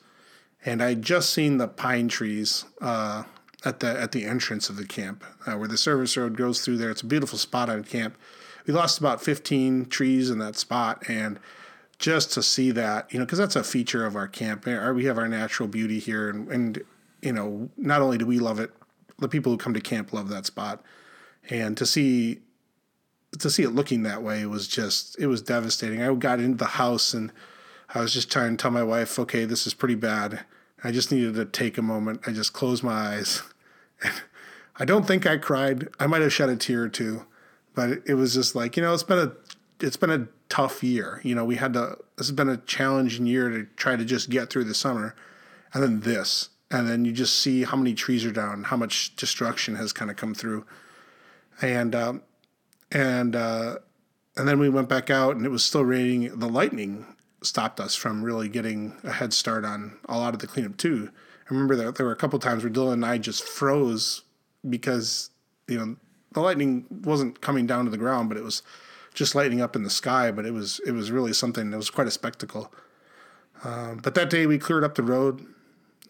[0.64, 3.24] and I just seen the pine trees uh,
[3.64, 6.76] at the at the entrance of the camp uh, where the service road goes through
[6.76, 6.90] there.
[6.90, 8.16] It's a beautiful spot on camp.
[8.66, 11.40] We lost about 15 trees in that spot, and
[11.98, 14.66] just to see that, you know, because that's a feature of our camp.
[14.66, 16.82] Eh, we have our natural beauty here, and, and
[17.22, 18.72] you know, not only do we love it,
[19.18, 20.82] the people who come to camp love that spot,
[21.50, 22.40] and to see
[23.38, 26.02] to see it looking that way was just it was devastating.
[26.02, 27.32] I got into the house and
[27.94, 30.44] I was just trying to tell my wife, okay, this is pretty bad.
[30.84, 32.20] I just needed to take a moment.
[32.26, 33.42] I just closed my eyes.
[34.76, 35.88] I don't think I cried.
[35.98, 37.26] I might have shed a tear or two,
[37.74, 39.32] but it was just like, you know, it's been a
[39.84, 41.20] it's been a tough year.
[41.24, 44.30] You know, we had to this has been a challenging year to try to just
[44.30, 45.14] get through the summer.
[45.72, 46.48] And then this.
[46.70, 50.10] And then you just see how many trees are down, how much destruction has kind
[50.10, 50.66] of come through.
[51.62, 52.22] And um,
[52.90, 53.76] and uh,
[54.36, 56.38] and then we went back out and it was still raining.
[56.38, 57.06] The lightning
[57.42, 61.10] stopped us from really getting a head start on a lot of the cleanup too.
[61.48, 64.22] I remember that there were a couple times where Dylan and I just froze
[64.68, 65.30] because
[65.66, 65.96] you know
[66.32, 68.62] the lightning wasn't coming down to the ground, but it was
[69.18, 70.30] just lighting up in the sky.
[70.30, 71.72] But it was it was really something.
[71.72, 72.72] It was quite a spectacle.
[73.64, 75.44] Um, but that day we cleared up the road.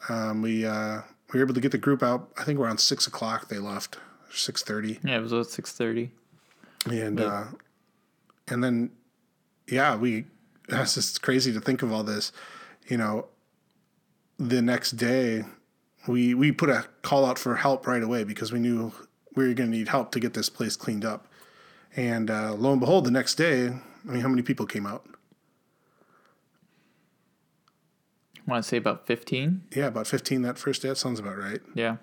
[0.08, 1.00] Um, we uh,
[1.32, 2.30] we were able to get the group out.
[2.38, 3.98] I think around six o'clock they left,
[4.30, 5.00] six thirty.
[5.02, 6.12] Yeah, it was about six thirty.
[6.86, 7.44] And uh,
[8.46, 8.90] and then
[9.66, 10.26] yeah, we
[10.68, 12.30] That's just crazy to think of all this.
[12.88, 13.26] You know,
[14.38, 15.44] the next day,
[16.06, 18.92] we we put a call out for help right away because we knew
[19.34, 21.27] we were going to need help to get this place cleaned up.
[21.98, 25.04] And uh, lo and behold, the next day, I mean, how many people came out?
[28.36, 29.64] I want to say about fifteen.
[29.74, 30.90] Yeah, about fifteen that first day.
[30.90, 31.60] That sounds about right.
[31.74, 31.96] Yeah.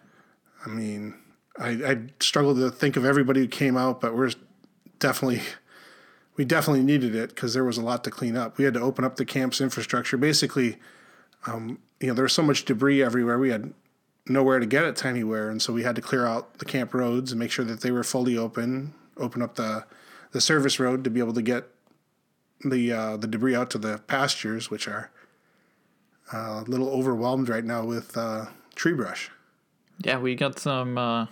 [0.66, 1.16] I mean,
[1.58, 4.32] I, I struggled to think of everybody who came out, but we're
[5.00, 5.42] definitely
[6.36, 8.58] we definitely needed it because there was a lot to clean up.
[8.58, 10.18] We had to open up the camp's infrastructure.
[10.18, 10.78] Basically,
[11.48, 13.40] um, you know, there was so much debris everywhere.
[13.40, 13.74] We had
[14.28, 17.32] nowhere to get it anywhere, and so we had to clear out the camp roads
[17.32, 18.94] and make sure that they were fully open.
[19.18, 19.86] Open up the
[20.32, 21.66] the service road to be able to get
[22.64, 25.12] the uh, the debris out to the pastures, which are
[26.34, 29.32] uh, a little overwhelmed right now with uh, tree brush.
[30.04, 31.28] Yeah, we got some uh,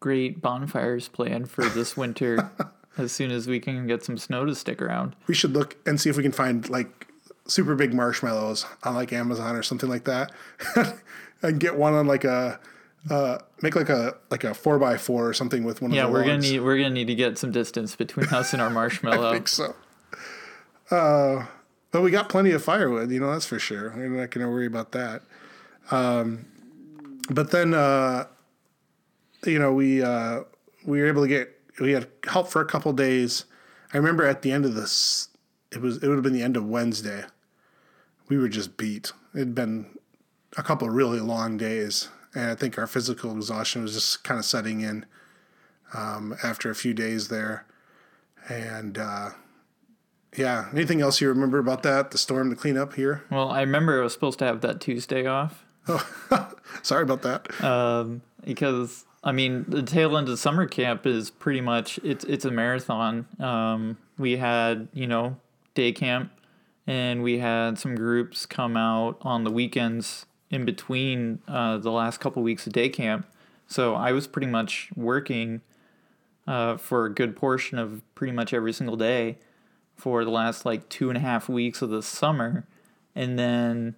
[0.00, 2.50] great bonfires planned for this winter.
[2.98, 5.16] as soon as we can get some snow to stick around.
[5.26, 7.06] We should look and see if we can find like
[7.46, 10.32] super big marshmallows on like Amazon or something like that,
[11.42, 12.60] and get one on like a
[13.10, 15.90] uh, make like a like a four by four or something with one.
[15.92, 16.30] Yeah, of the we're logs.
[16.30, 19.28] gonna need we're gonna need to get some distance between us and our marshmallow.
[19.30, 19.74] I think so.
[20.90, 21.46] Uh,
[21.90, 23.92] but we got plenty of firewood, you know that's for sure.
[23.96, 25.22] We're not gonna worry about that.
[25.90, 26.46] Um,
[27.30, 28.26] but then, uh,
[29.44, 30.42] you know, we uh,
[30.84, 33.44] we were able to get we had help for a couple days.
[33.92, 35.28] I remember at the end of this,
[35.70, 37.24] it was it would have been the end of Wednesday.
[38.28, 39.12] We were just beat.
[39.34, 39.98] It had been
[40.56, 44.44] a couple really long days, and I think our physical exhaustion was just kind of
[44.44, 45.06] setting in
[45.94, 47.66] um, after a few days there.
[48.48, 49.30] And uh,
[50.36, 52.10] yeah, anything else you remember about that?
[52.10, 53.24] The storm, the cleanup here.
[53.30, 55.64] Well, I remember I was supposed to have that Tuesday off.
[55.88, 56.06] Oh,
[56.82, 57.62] sorry about that.
[57.62, 62.44] Um, because I mean, the tail end of summer camp is pretty much it's it's
[62.44, 63.26] a marathon.
[63.38, 65.36] Um, we had you know
[65.74, 66.32] day camp,
[66.86, 72.20] and we had some groups come out on the weekends in between uh, the last
[72.20, 73.26] couple weeks of day camp.
[73.66, 75.62] So I was pretty much working
[76.46, 79.38] uh, for a good portion of pretty much every single day
[79.96, 82.66] for the last like two and a half weeks of the summer,
[83.14, 83.96] and then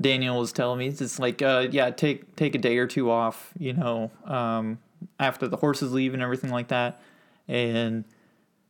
[0.00, 3.52] Daniel was telling me it's like uh, yeah take take a day or two off
[3.58, 4.78] you know um,
[5.18, 7.00] after the horses leave and everything like that.
[7.46, 8.04] And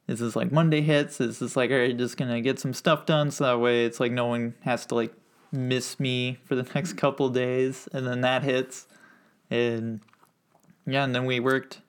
[0.06, 1.18] this is like Monday hits.
[1.18, 3.98] This is like all right just gonna get some stuff done so that way it's
[3.98, 5.12] like no one has to like
[5.52, 8.86] miss me for the next couple days and then that hits
[9.50, 10.00] and
[10.86, 11.80] yeah and then we worked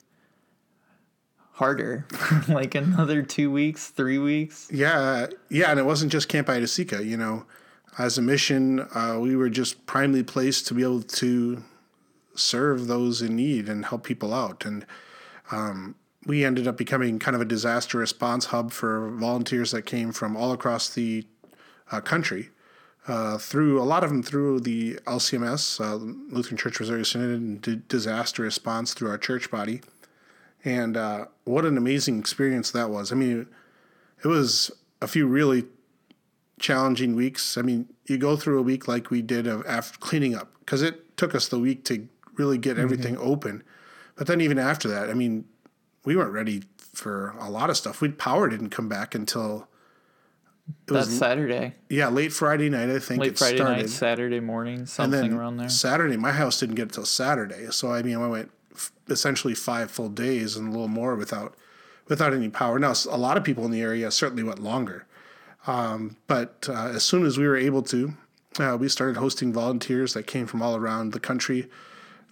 [1.52, 2.06] harder
[2.48, 7.00] like another two weeks three weeks Yeah, yeah, and it wasn't just Camp Io-Dis-E-Ca.
[7.02, 7.44] You know,
[7.98, 11.62] as a mission, uh, we were just primely placed to be able to
[12.34, 14.64] serve those in need and help people out.
[14.64, 14.86] And
[15.50, 20.12] um, we ended up becoming kind of a disaster response hub for volunteers that came
[20.12, 21.26] from all across the
[21.92, 22.48] uh, country.
[23.06, 27.62] Uh, through a lot of them through the LCMS, uh, Lutheran Church Missouri Synod, and
[27.62, 29.80] d- disaster response through our church body.
[30.64, 33.10] And uh, what an amazing experience that was.
[33.10, 33.46] I mean,
[34.22, 35.64] it was a few really
[36.58, 37.56] challenging weeks.
[37.56, 40.82] I mean, you go through a week like we did of after cleaning up because
[40.82, 43.62] it took us the week to really get everything open.
[44.16, 45.46] But then even after that, I mean,
[46.04, 48.00] we weren't ready for a lot of stuff.
[48.00, 49.66] We power didn't come back until
[50.88, 51.74] it That's was Saturday.
[51.88, 52.88] yeah late Friday night.
[52.90, 53.76] I think Late it Friday started.
[53.78, 55.68] night, Saturday morning, and something then around there.
[55.68, 57.66] Saturday, my house didn't get it till Saturday.
[57.70, 61.54] So I mean, I went f- essentially five full days and a little more without
[62.08, 62.78] without any power.
[62.78, 65.06] Now, a lot of people in the area certainly went longer,
[65.66, 68.14] um, but uh, as soon as we were able to,
[68.58, 71.68] uh, we started hosting volunteers that came from all around the country.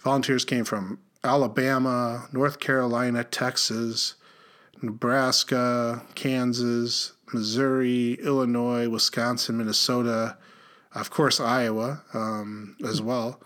[0.03, 4.15] Volunteers came from Alabama, North Carolina, Texas,
[4.81, 10.37] Nebraska, Kansas, Missouri, Illinois, Wisconsin, Minnesota,
[10.93, 13.41] of course, Iowa um, as well.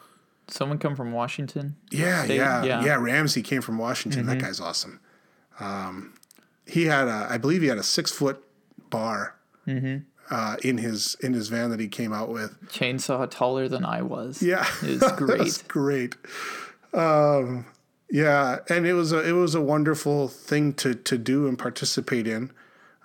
[0.48, 1.76] Someone come from Washington.
[1.92, 2.78] Yeah, yeah, yeah.
[2.78, 2.86] Mm-hmm.
[2.86, 4.26] yeah, Ramsey came from Washington.
[4.26, 5.00] That guy's awesome.
[5.60, 6.14] Um,
[6.66, 8.44] he had a, I believe he had a six foot
[8.90, 10.00] bar Mm-hmm.
[10.30, 12.60] uh, in his in his van that he came out with.
[12.68, 14.42] Chainsaw taller than I was.
[14.44, 15.64] Yeah, It's That's great.
[15.70, 16.16] great.
[16.94, 17.66] Um,
[18.14, 22.28] yeah, and it was a it was a wonderful thing to to do and participate
[22.28, 22.52] in.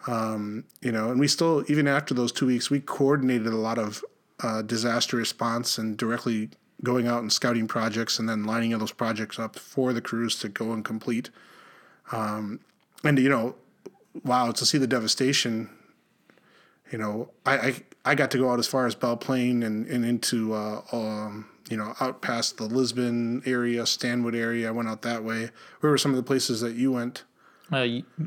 [0.06, 3.78] Um, you know, and we still even after those two weeks, we coordinated a lot
[3.78, 4.04] of
[4.40, 6.50] uh, disaster response and directly
[6.84, 10.48] going out and scouting projects and then lining those projects up for the crews to
[10.50, 11.30] go and complete.
[12.12, 12.60] Um,
[13.02, 13.54] and you know,
[14.24, 15.70] wow, to see the devastation
[16.92, 19.86] you know, I, I I got to go out as far as Belle Plaine and,
[19.86, 24.68] and into uh, um, you know out past the Lisbon area, Stanwood area.
[24.68, 25.50] I went out that way.
[25.81, 27.24] Where were some of the places that you went?
[27.70, 27.87] Uh,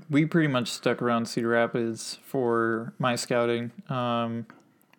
[0.10, 3.72] we pretty much stuck around Cedar Rapids for my scouting.
[3.90, 4.46] Um,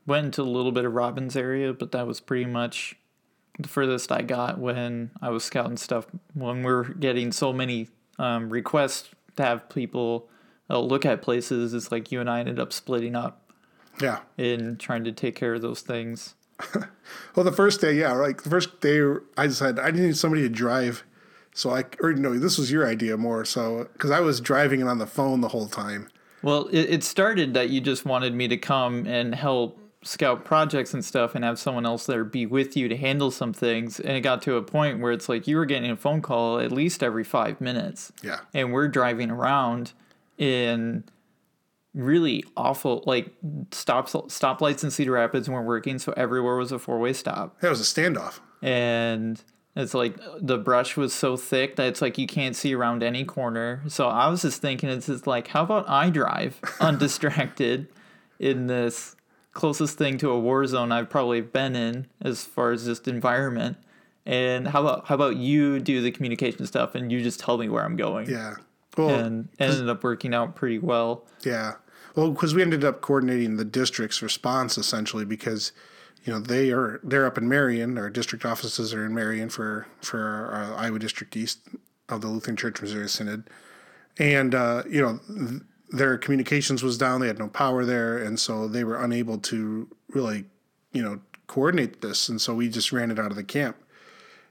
[0.04, 2.96] went into a little bit of Robins area, but that was pretty much
[3.58, 6.06] the furthest I got when I was scouting stuff.
[6.34, 10.28] When we're getting so many um, requests to have people
[10.68, 13.48] uh, look at places, it's like you and I ended up splitting up
[14.00, 14.20] Yeah.
[14.36, 16.34] in trying to take care of those things.
[17.34, 19.00] Well, the first day, yeah, like the first day,
[19.36, 21.04] I decided I needed somebody to drive.
[21.54, 23.44] So I, or no, this was your idea more.
[23.44, 26.08] So because I was driving and on the phone the whole time.
[26.42, 30.92] Well, it, it started that you just wanted me to come and help scout projects
[30.92, 34.00] and stuff and have someone else there be with you to handle some things.
[34.00, 36.58] And it got to a point where it's like you were getting a phone call
[36.58, 38.12] at least every five minutes.
[38.22, 38.40] Yeah.
[38.52, 39.92] And we're driving around
[40.38, 41.04] in
[41.94, 43.32] really awful, like
[43.70, 45.98] stop stoplights in Cedar Rapids weren't working.
[45.98, 47.60] So everywhere was a four way stop.
[47.60, 48.40] That was a standoff.
[48.62, 49.42] And
[49.74, 53.24] it's like the brush was so thick that it's like you can't see around any
[53.24, 53.82] corner.
[53.88, 57.88] So I was just thinking, it's just like, how about I drive undistracted
[58.38, 59.16] in this
[59.52, 63.76] closest thing to a war zone I've probably been in as far as just environment.
[64.24, 67.68] And how about how about you do the communication stuff and you just tell me
[67.68, 68.28] where I'm going?
[68.30, 68.54] Yeah.
[68.96, 71.24] Well, And ended up working out pretty well.
[71.44, 71.74] Yeah.
[72.14, 75.72] Well, because we ended up coordinating the district's response essentially because,
[76.24, 77.96] you know, they are they're up in Marion.
[77.96, 80.20] Our district offices are in Marion for for
[80.52, 81.60] our Iowa District East
[82.08, 83.48] of the Lutheran Church Missouri Synod,
[84.18, 87.20] and uh, you know th- their communications was down.
[87.20, 90.44] They had no power there, and so they were unable to really,
[90.92, 92.28] you know, coordinate this.
[92.28, 93.76] And so we just ran it out of the camp.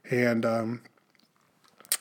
[0.08, 0.82] And um,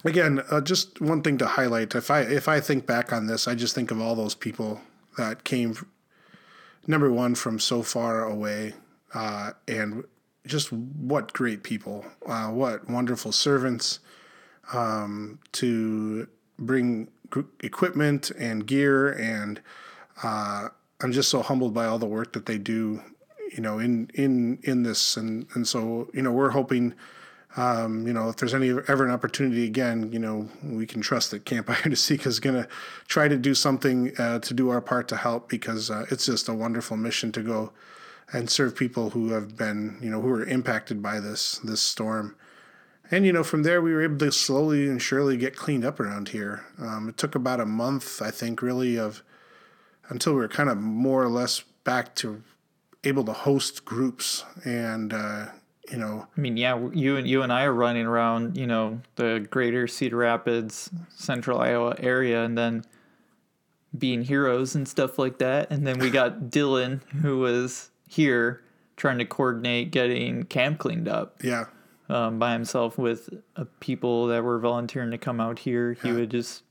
[0.04, 1.96] again, uh, just one thing to highlight.
[1.96, 4.82] If I if I think back on this, I just think of all those people
[5.18, 5.76] that came,
[6.88, 8.74] number one, from so far away,
[9.14, 10.04] uh, and
[10.46, 14.00] just what great people, uh, what wonderful servants
[14.74, 17.10] um, to bring
[17.62, 19.62] equipment and gear, and
[20.24, 20.70] uh,
[21.02, 23.02] I'm just so humbled by all the work that they do,
[23.54, 26.94] you know, in in in this, and and so you know we're hoping.
[27.58, 31.32] Um, you know, if there's any ever an opportunity again, you know, we can trust
[31.32, 32.68] that Camp Seek is going to
[33.08, 36.48] try to do something uh, to do our part to help because uh, it's just
[36.48, 37.74] a wonderful mission to go
[38.32, 42.36] and serve people who have been, you know, who are impacted by this this storm.
[43.10, 46.00] And you know, from there we were able to slowly and surely get cleaned up
[46.00, 46.66] around here.
[46.80, 49.22] Um, it took about a month, I think, really of
[50.08, 52.44] until we were kind of more or less back to
[53.04, 55.48] able to host groups and uh,
[55.92, 59.02] you know I mean, yeah, you and you and I are running around, you know,
[59.16, 62.84] the greater Cedar Rapids, Central Iowa area, and then
[63.98, 65.70] being heroes and stuff like that.
[65.70, 68.64] And then we got Dylan, who was here
[68.96, 71.66] trying to coordinate getting camp cleaned up yeah
[72.12, 75.94] um, by himself with uh, people that were volunteering to come out here.
[75.94, 76.64] He would just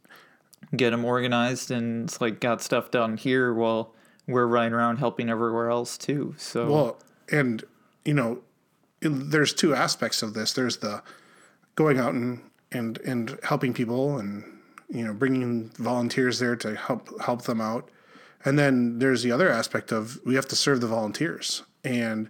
[0.76, 3.94] get them organized and it's like got stuff done here while
[4.28, 6.34] we're running around helping everywhere else too.
[6.36, 6.99] So Well,
[7.32, 7.64] and
[8.05, 8.42] you know,
[9.01, 10.53] there's two aspects of this.
[10.53, 11.03] There's the
[11.74, 12.40] going out and
[12.72, 14.44] and and helping people, and
[14.88, 17.90] you know, bringing volunteers there to help help them out.
[18.44, 22.28] And then there's the other aspect of we have to serve the volunteers, and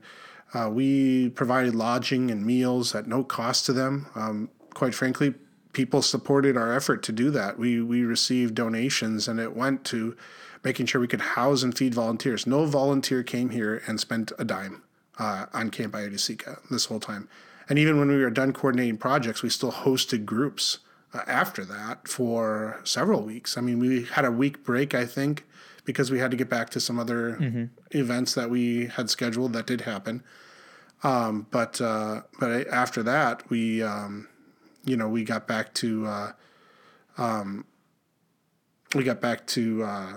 [0.55, 4.07] uh, we provided lodging and meals at no cost to them.
[4.15, 5.35] Um, quite frankly,
[5.73, 7.59] people supported our effort to do that.
[7.59, 10.17] We we received donations, and it went to
[10.63, 12.47] making sure we could house and feed volunteers.
[12.47, 14.83] No volunteer came here and spent a dime
[15.21, 17.29] uh, on Camp Io-Dis-E-Ca this whole time.
[17.69, 20.79] And even when we were done coordinating projects, we still hosted groups
[21.15, 23.57] uh, after that for several weeks.
[23.57, 25.47] I mean, we had a week break, I think,
[25.85, 27.65] because we had to get back to some other mm-hmm.
[27.91, 30.25] events that we had scheduled that did happen.
[31.03, 34.29] Um, but uh, but after that, we um,
[34.85, 36.33] you know we got back to uh,
[37.17, 37.65] um,
[38.95, 40.13] we got back to uh,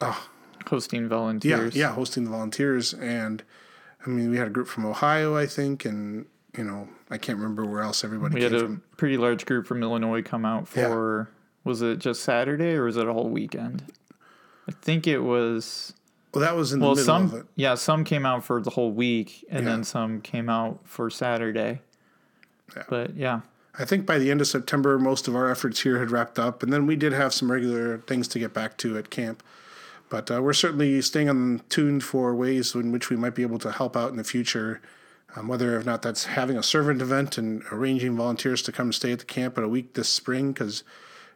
[0.00, 0.28] oh,
[0.66, 1.74] hosting volunteers.
[1.74, 3.42] Yeah, yeah, hosting the volunteers, and
[4.08, 6.24] I mean we had a group from Ohio, I think, and
[6.56, 8.36] you know I can't remember where else everybody.
[8.36, 8.82] We had a from.
[8.96, 11.28] pretty large group from Illinois come out for.
[11.28, 11.34] Yeah.
[11.64, 13.84] Was it just Saturday or was it a whole weekend?
[14.66, 15.92] I think it was.
[16.32, 17.46] Well, that was in well, the middle some, of it.
[17.56, 19.72] Yeah, some came out for the whole week, and yeah.
[19.72, 21.82] then some came out for Saturday.
[22.74, 22.84] Yeah.
[22.88, 23.40] But yeah.
[23.78, 26.62] I think by the end of September, most of our efforts here had wrapped up,
[26.62, 29.42] and then we did have some regular things to get back to at camp.
[30.08, 33.58] But uh, we're certainly staying on tuned for ways in which we might be able
[33.58, 34.80] to help out in the future,
[35.36, 39.12] um, whether or not that's having a servant event and arranging volunteers to come stay
[39.12, 40.82] at the camp in a week this spring, because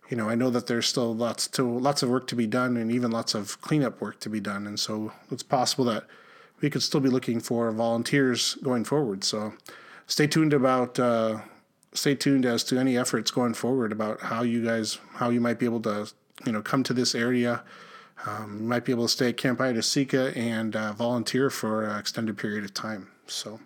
[0.09, 2.77] you know, I know that there's still lots to lots of work to be done,
[2.77, 6.05] and even lots of cleanup work to be done, and so it's possible that
[6.61, 9.25] we could still be looking for volunteers going forward.
[9.25, 9.55] So,
[10.07, 11.41] stay tuned about uh,
[11.95, 15.59] stay tuned as to any efforts going forward about how you guys how you might
[15.59, 16.11] be able to
[16.45, 17.63] you know come to this area.
[18.27, 21.99] Um, you might be able to stay at Camp Io-Dis-E-Ca and uh, volunteer for an
[21.99, 23.09] extended period of time.
[23.27, 23.61] So,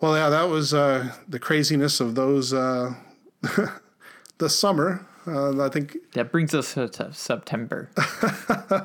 [0.00, 2.94] well, yeah, that was uh, the craziness of those uh,
[4.38, 5.06] the summer.
[5.26, 7.90] Uh, I think that brings us to September.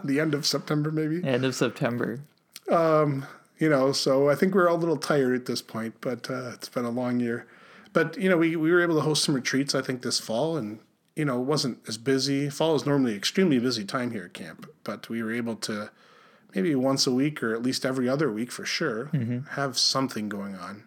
[0.03, 1.23] the end of September, maybe.
[1.23, 2.21] End of September.
[2.69, 3.25] Um,
[3.59, 6.51] you know, so I think we're all a little tired at this point, but uh,
[6.53, 7.45] it's been a long year.
[7.93, 9.75] But you know, we we were able to host some retreats.
[9.75, 10.79] I think this fall, and
[11.15, 12.49] you know, it wasn't as busy.
[12.49, 15.91] Fall is normally extremely busy time here at camp, but we were able to
[16.55, 19.39] maybe once a week or at least every other week for sure mm-hmm.
[19.51, 20.83] have something going on.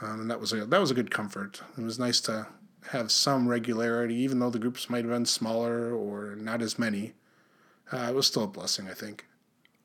[0.00, 1.62] Um, and that was a that was a good comfort.
[1.78, 2.46] It was nice to
[2.90, 7.14] have some regularity, even though the groups might have been smaller or not as many.
[7.92, 9.26] Uh, it was still a blessing, I think.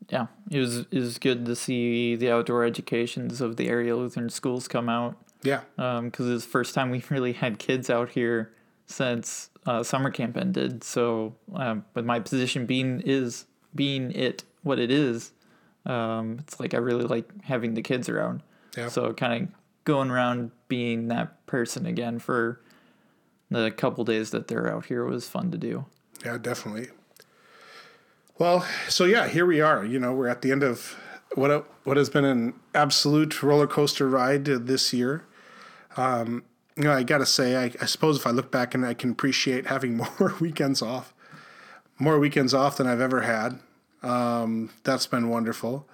[0.10, 4.30] Yeah, it was it was good to see the outdoor educations of the area Lutheran
[4.30, 5.16] schools come out.
[5.44, 8.52] Yeah, because um, it's the first time we really had kids out here
[8.90, 10.84] since uh, summer camp ended.
[10.84, 15.32] So, um, with my position being is being it what it is,
[15.86, 18.42] um, it's like I really like having the kids around.
[18.76, 18.90] Yeah.
[18.90, 19.50] So kind of
[19.86, 22.62] going around being that person again for
[23.50, 25.86] the couple days that they're out here was fun to do.
[26.24, 26.90] Yeah, definitely.
[28.38, 29.86] Well, so yeah, here we are.
[29.86, 30.96] You know, we're at the end of
[31.36, 35.26] what what has been an absolute roller coaster ride this year.
[35.98, 36.44] Um,
[36.80, 39.12] you know, I gotta say, I, I, suppose if I look back and I can
[39.12, 41.14] appreciate having more weekends off,
[42.00, 43.60] more weekends off than I've ever had.
[44.02, 45.86] Um, that's been wonderful.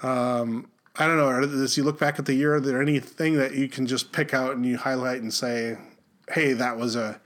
[0.00, 1.62] Um, I don't know.
[1.62, 4.32] As you look back at the year, are there anything that you can just pick
[4.32, 5.76] out and you highlight and say,
[6.30, 7.20] hey, that was a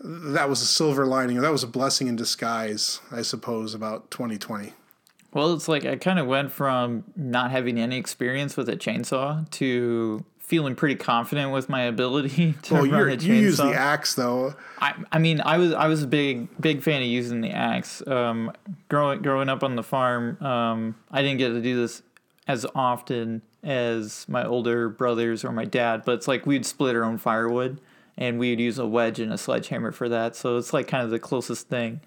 [0.00, 4.10] that was a silver lining, or that was a blessing in disguise, I suppose, about
[4.10, 4.74] 2020.
[5.32, 9.48] Well, it's like I kind of went from not having any experience with a chainsaw
[9.52, 10.24] to
[10.54, 13.22] feeling pretty confident with my ability to well, run a chainsaw.
[13.24, 14.54] You use the axe though.
[14.78, 18.06] I, I mean, I was I was a big big fan of using the axe.
[18.06, 18.52] Um,
[18.88, 22.02] growing growing up on the farm, um, I didn't get to do this
[22.46, 27.02] as often as my older brothers or my dad, but it's like we'd split our
[27.02, 27.80] own firewood
[28.16, 30.36] and we'd use a wedge and a sledgehammer for that.
[30.36, 32.00] So it's like kind of the closest thing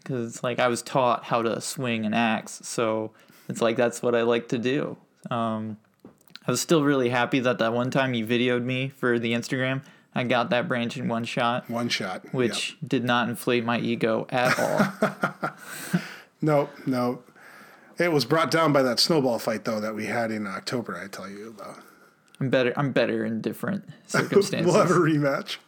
[0.00, 3.10] because it's like I was taught how to swing an axe, so
[3.48, 4.96] it's like that's what I like to do.
[5.28, 5.76] Um,
[6.50, 9.82] I was still really happy that that one time you videoed me for the Instagram.
[10.16, 11.70] I got that branch in one shot.
[11.70, 12.88] One shot, which yep.
[12.88, 15.52] did not inflate my ego at all.
[16.42, 17.22] no, no.
[18.00, 20.98] It was brought down by that snowball fight though that we had in October.
[20.98, 21.78] I tell you about.
[22.40, 22.72] I'm better.
[22.76, 24.66] I'm better in different circumstances.
[24.66, 25.58] we'll have a rematch.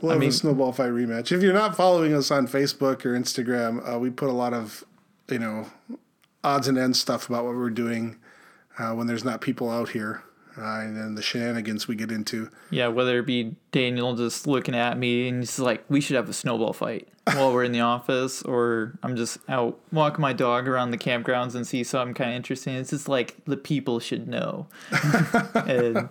[0.00, 1.32] We'll have I mean, a snowball fight rematch.
[1.32, 4.84] If you're not following us on Facebook or Instagram, uh, we put a lot of,
[5.28, 5.66] you know,
[6.44, 8.18] odds and ends stuff about what we're doing
[8.78, 10.22] uh, when there's not people out here
[10.58, 12.50] uh, and then the shenanigans we get into.
[12.70, 16.28] Yeah, whether it be Daniel just looking at me and he's like, "We should have
[16.28, 20.66] a snowball fight." while we're in the office, or I'm just out walking my dog
[20.66, 22.74] around the campgrounds and see something kind of interesting.
[22.74, 24.66] It's just like the people should know,
[25.54, 26.08] and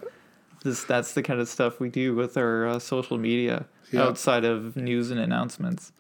[0.64, 4.76] this that's the kind of stuff we do with our uh, social media outside of
[4.76, 5.92] news and announcements.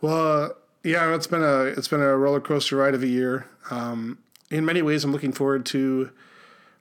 [0.00, 0.48] Well, uh,
[0.84, 3.46] yeah, it's been a it's been a roller coaster ride of a year.
[3.70, 4.18] Um,
[4.50, 6.10] in many ways, I'm looking forward to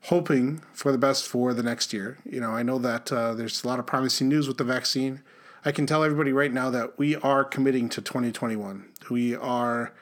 [0.03, 2.17] hoping for the best for the next year.
[2.23, 5.21] You know, I know that uh, there's a lot of promising news with the vaccine.
[5.65, 8.85] I can tell everybody right now that we are committing to 2021.
[9.09, 9.93] We are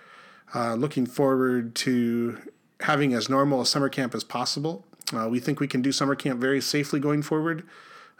[0.53, 2.37] uh, looking forward to
[2.81, 4.85] having as normal a summer camp as possible.
[5.13, 7.63] Uh, we think we can do summer camp very safely going forward.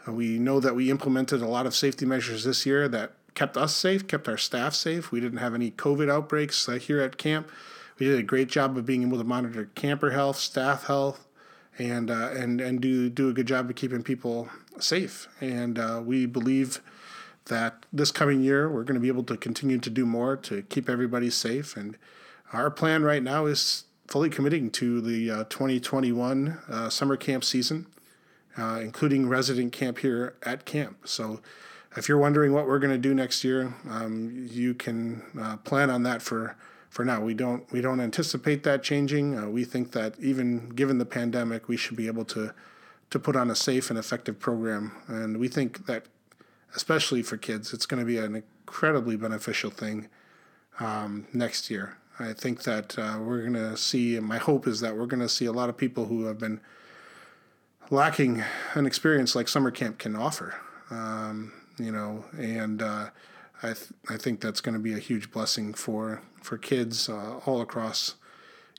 [0.06, 3.56] Uh, we know that we implemented a lot of safety measures this year that kept
[3.56, 5.12] us safe, kept our staff safe.
[5.12, 7.48] We didn't have any COVID outbreaks uh, here at camp.
[7.98, 11.26] We did a great job of being able to monitor camper health, staff health,
[11.78, 15.28] and uh, and and do do a good job of keeping people safe.
[15.40, 16.80] And uh, we believe
[17.46, 20.62] that this coming year we're going to be able to continue to do more to
[20.62, 21.76] keep everybody safe.
[21.76, 21.96] And
[22.52, 27.86] our plan right now is fully committing to the uh, 2021 uh, summer camp season,
[28.58, 31.08] uh, including resident camp here at camp.
[31.08, 31.40] So.
[31.98, 35.88] If you're wondering what we're going to do next year, um, you can uh, plan
[35.88, 36.54] on that for
[36.88, 37.20] for now.
[37.20, 39.38] We don't we don't anticipate that changing.
[39.38, 42.52] Uh, we think that even given the pandemic, we should be able to
[43.10, 44.92] to put on a safe and effective program.
[45.06, 46.06] And we think that,
[46.74, 50.08] especially for kids, it's going to be an incredibly beneficial thing
[50.80, 51.98] um, next year.
[52.18, 54.18] I think that uh, we're going to see.
[54.20, 56.60] My hope is that we're going to see a lot of people who have been
[57.90, 58.42] lacking
[58.74, 60.54] an experience like summer camp can offer.
[60.90, 63.10] Um, you know, and uh,
[63.62, 67.40] I th- I think that's going to be a huge blessing for for kids uh,
[67.46, 68.14] all across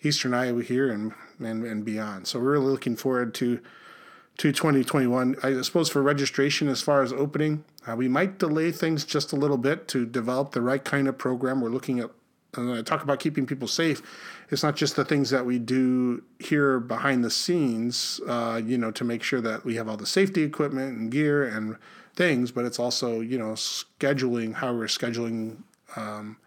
[0.03, 2.27] Eastern Iowa here and, and and beyond.
[2.27, 3.59] So we're really looking forward to
[4.37, 5.35] to 2021.
[5.41, 9.35] I suppose for registration, as far as opening, uh, we might delay things just a
[9.35, 11.59] little bit to develop the right kind of program.
[11.61, 12.11] We're looking at
[12.55, 14.01] and I talk about keeping people safe.
[14.49, 18.91] It's not just the things that we do here behind the scenes, uh, you know,
[18.91, 21.77] to make sure that we have all the safety equipment and gear and
[22.17, 25.59] things, but it's also you know scheduling how we're scheduling
[25.95, 26.37] um,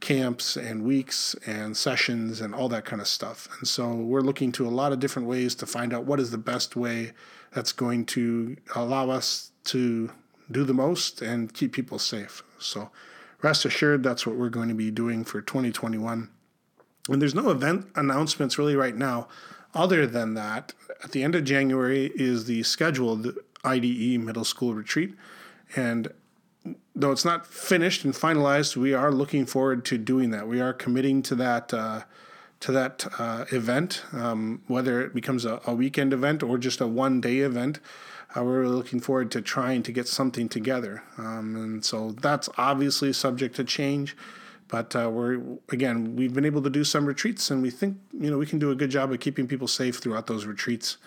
[0.00, 3.48] camps and weeks and sessions and all that kind of stuff.
[3.58, 6.32] And so we're looking to a lot of different ways to find out what is
[6.32, 7.12] the best way
[7.54, 10.10] that's going to allow us to
[10.50, 12.42] do the most and keep people safe.
[12.58, 12.90] So
[13.42, 16.28] rest assured that's what we're going to be doing for 2021.
[17.08, 19.28] And there's no event announcements really right now
[19.74, 23.34] other than that at the end of January is the scheduled
[23.64, 25.14] IDE middle school retreat.
[25.76, 26.12] And
[26.94, 30.46] though it's not finished and finalized, we are looking forward to doing that.
[30.46, 32.02] We are committing to that uh,
[32.60, 36.86] to that uh, event, um, whether it becomes a, a, weekend event or just a
[36.86, 37.80] one day event.
[38.36, 43.12] Uh, we're looking forward to trying to get something together, um, and so that's obviously
[43.12, 44.16] subject to change.
[44.68, 45.40] But uh, we're
[45.70, 48.58] again, we've been able to do some retreats, and we think you know we can
[48.58, 50.98] do a good job of keeping people safe throughout those retreats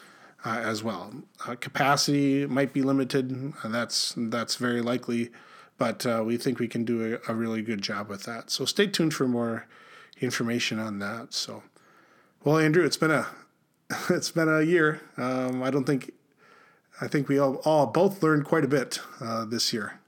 [0.46, 1.12] uh, as well.
[1.46, 3.54] Uh, capacity might be limited.
[3.64, 5.32] That's that's very likely,
[5.78, 8.52] but uh, we think we can do a, a, really good job with that.
[8.52, 9.68] So stay tuned for more
[10.22, 11.34] information on that.
[11.34, 11.64] So,
[12.44, 13.28] well, Andrew, it's been a
[14.10, 15.02] it's been a year.
[15.18, 16.12] Um, I don't think
[17.02, 20.00] I think we all, all both learned quite a bit uh, this year.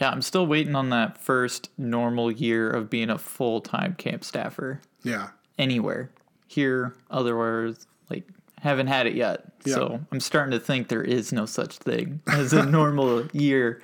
[0.00, 4.24] Yeah, I'm still waiting on that first normal year of being a full time camp
[4.24, 4.80] staffer.
[5.02, 5.30] Yeah.
[5.58, 6.10] Anywhere.
[6.48, 8.28] Here, otherwise, like
[8.66, 9.44] haven't had it yet.
[9.64, 9.74] Yeah.
[9.74, 13.80] So I'm starting to think there is no such thing as a normal year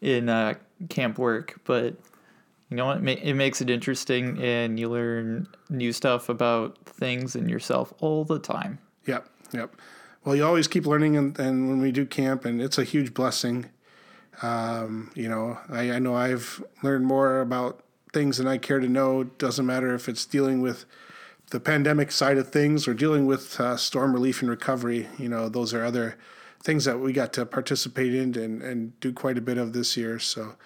[0.00, 0.54] in uh,
[0.88, 1.60] camp work.
[1.64, 1.94] But
[2.68, 3.06] you know what?
[3.08, 8.40] It makes it interesting, and you learn new stuff about things and yourself all the
[8.40, 8.78] time.
[9.06, 9.76] Yep, yep.
[10.24, 13.14] Well, you always keep learning, and, and when we do camp, and it's a huge
[13.14, 13.66] blessing.
[14.42, 18.88] Um, you know, I, I know I've learned more about things than I care to
[18.88, 19.24] know.
[19.24, 20.84] Doesn't matter if it's dealing with
[21.50, 25.08] the pandemic side of things or dealing with uh, storm relief and recovery.
[25.18, 26.16] You know, those are other
[26.62, 29.96] things that we got to participate in and, and do quite a bit of this
[29.96, 30.18] year.
[30.18, 30.56] So,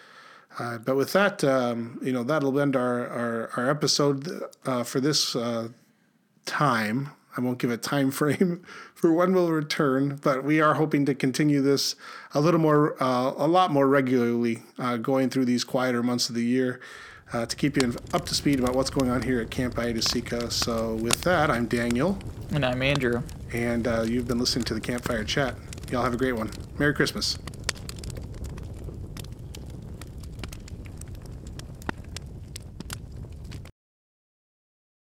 [0.59, 4.29] uh, but with that, um, you know, that'll end our, our, our episode
[4.65, 5.69] uh, for this uh,
[6.47, 7.11] time.
[7.37, 8.65] I won't give a time frame
[8.95, 11.95] for when we'll return, but we are hoping to continue this
[12.33, 16.35] a little more, uh, a lot more regularly, uh, going through these quieter months of
[16.35, 16.81] the year
[17.33, 20.49] uh, to keep you up to speed about what's going on here at Camp Io-Dis-E-Ca.
[20.49, 22.19] So, with that, I'm Daniel.
[22.53, 23.23] And I'm Andrew.
[23.53, 25.55] And uh, you've been listening to the Campfire Chat.
[25.91, 26.51] Y'all have a great one.
[26.79, 27.39] Merry Christmas.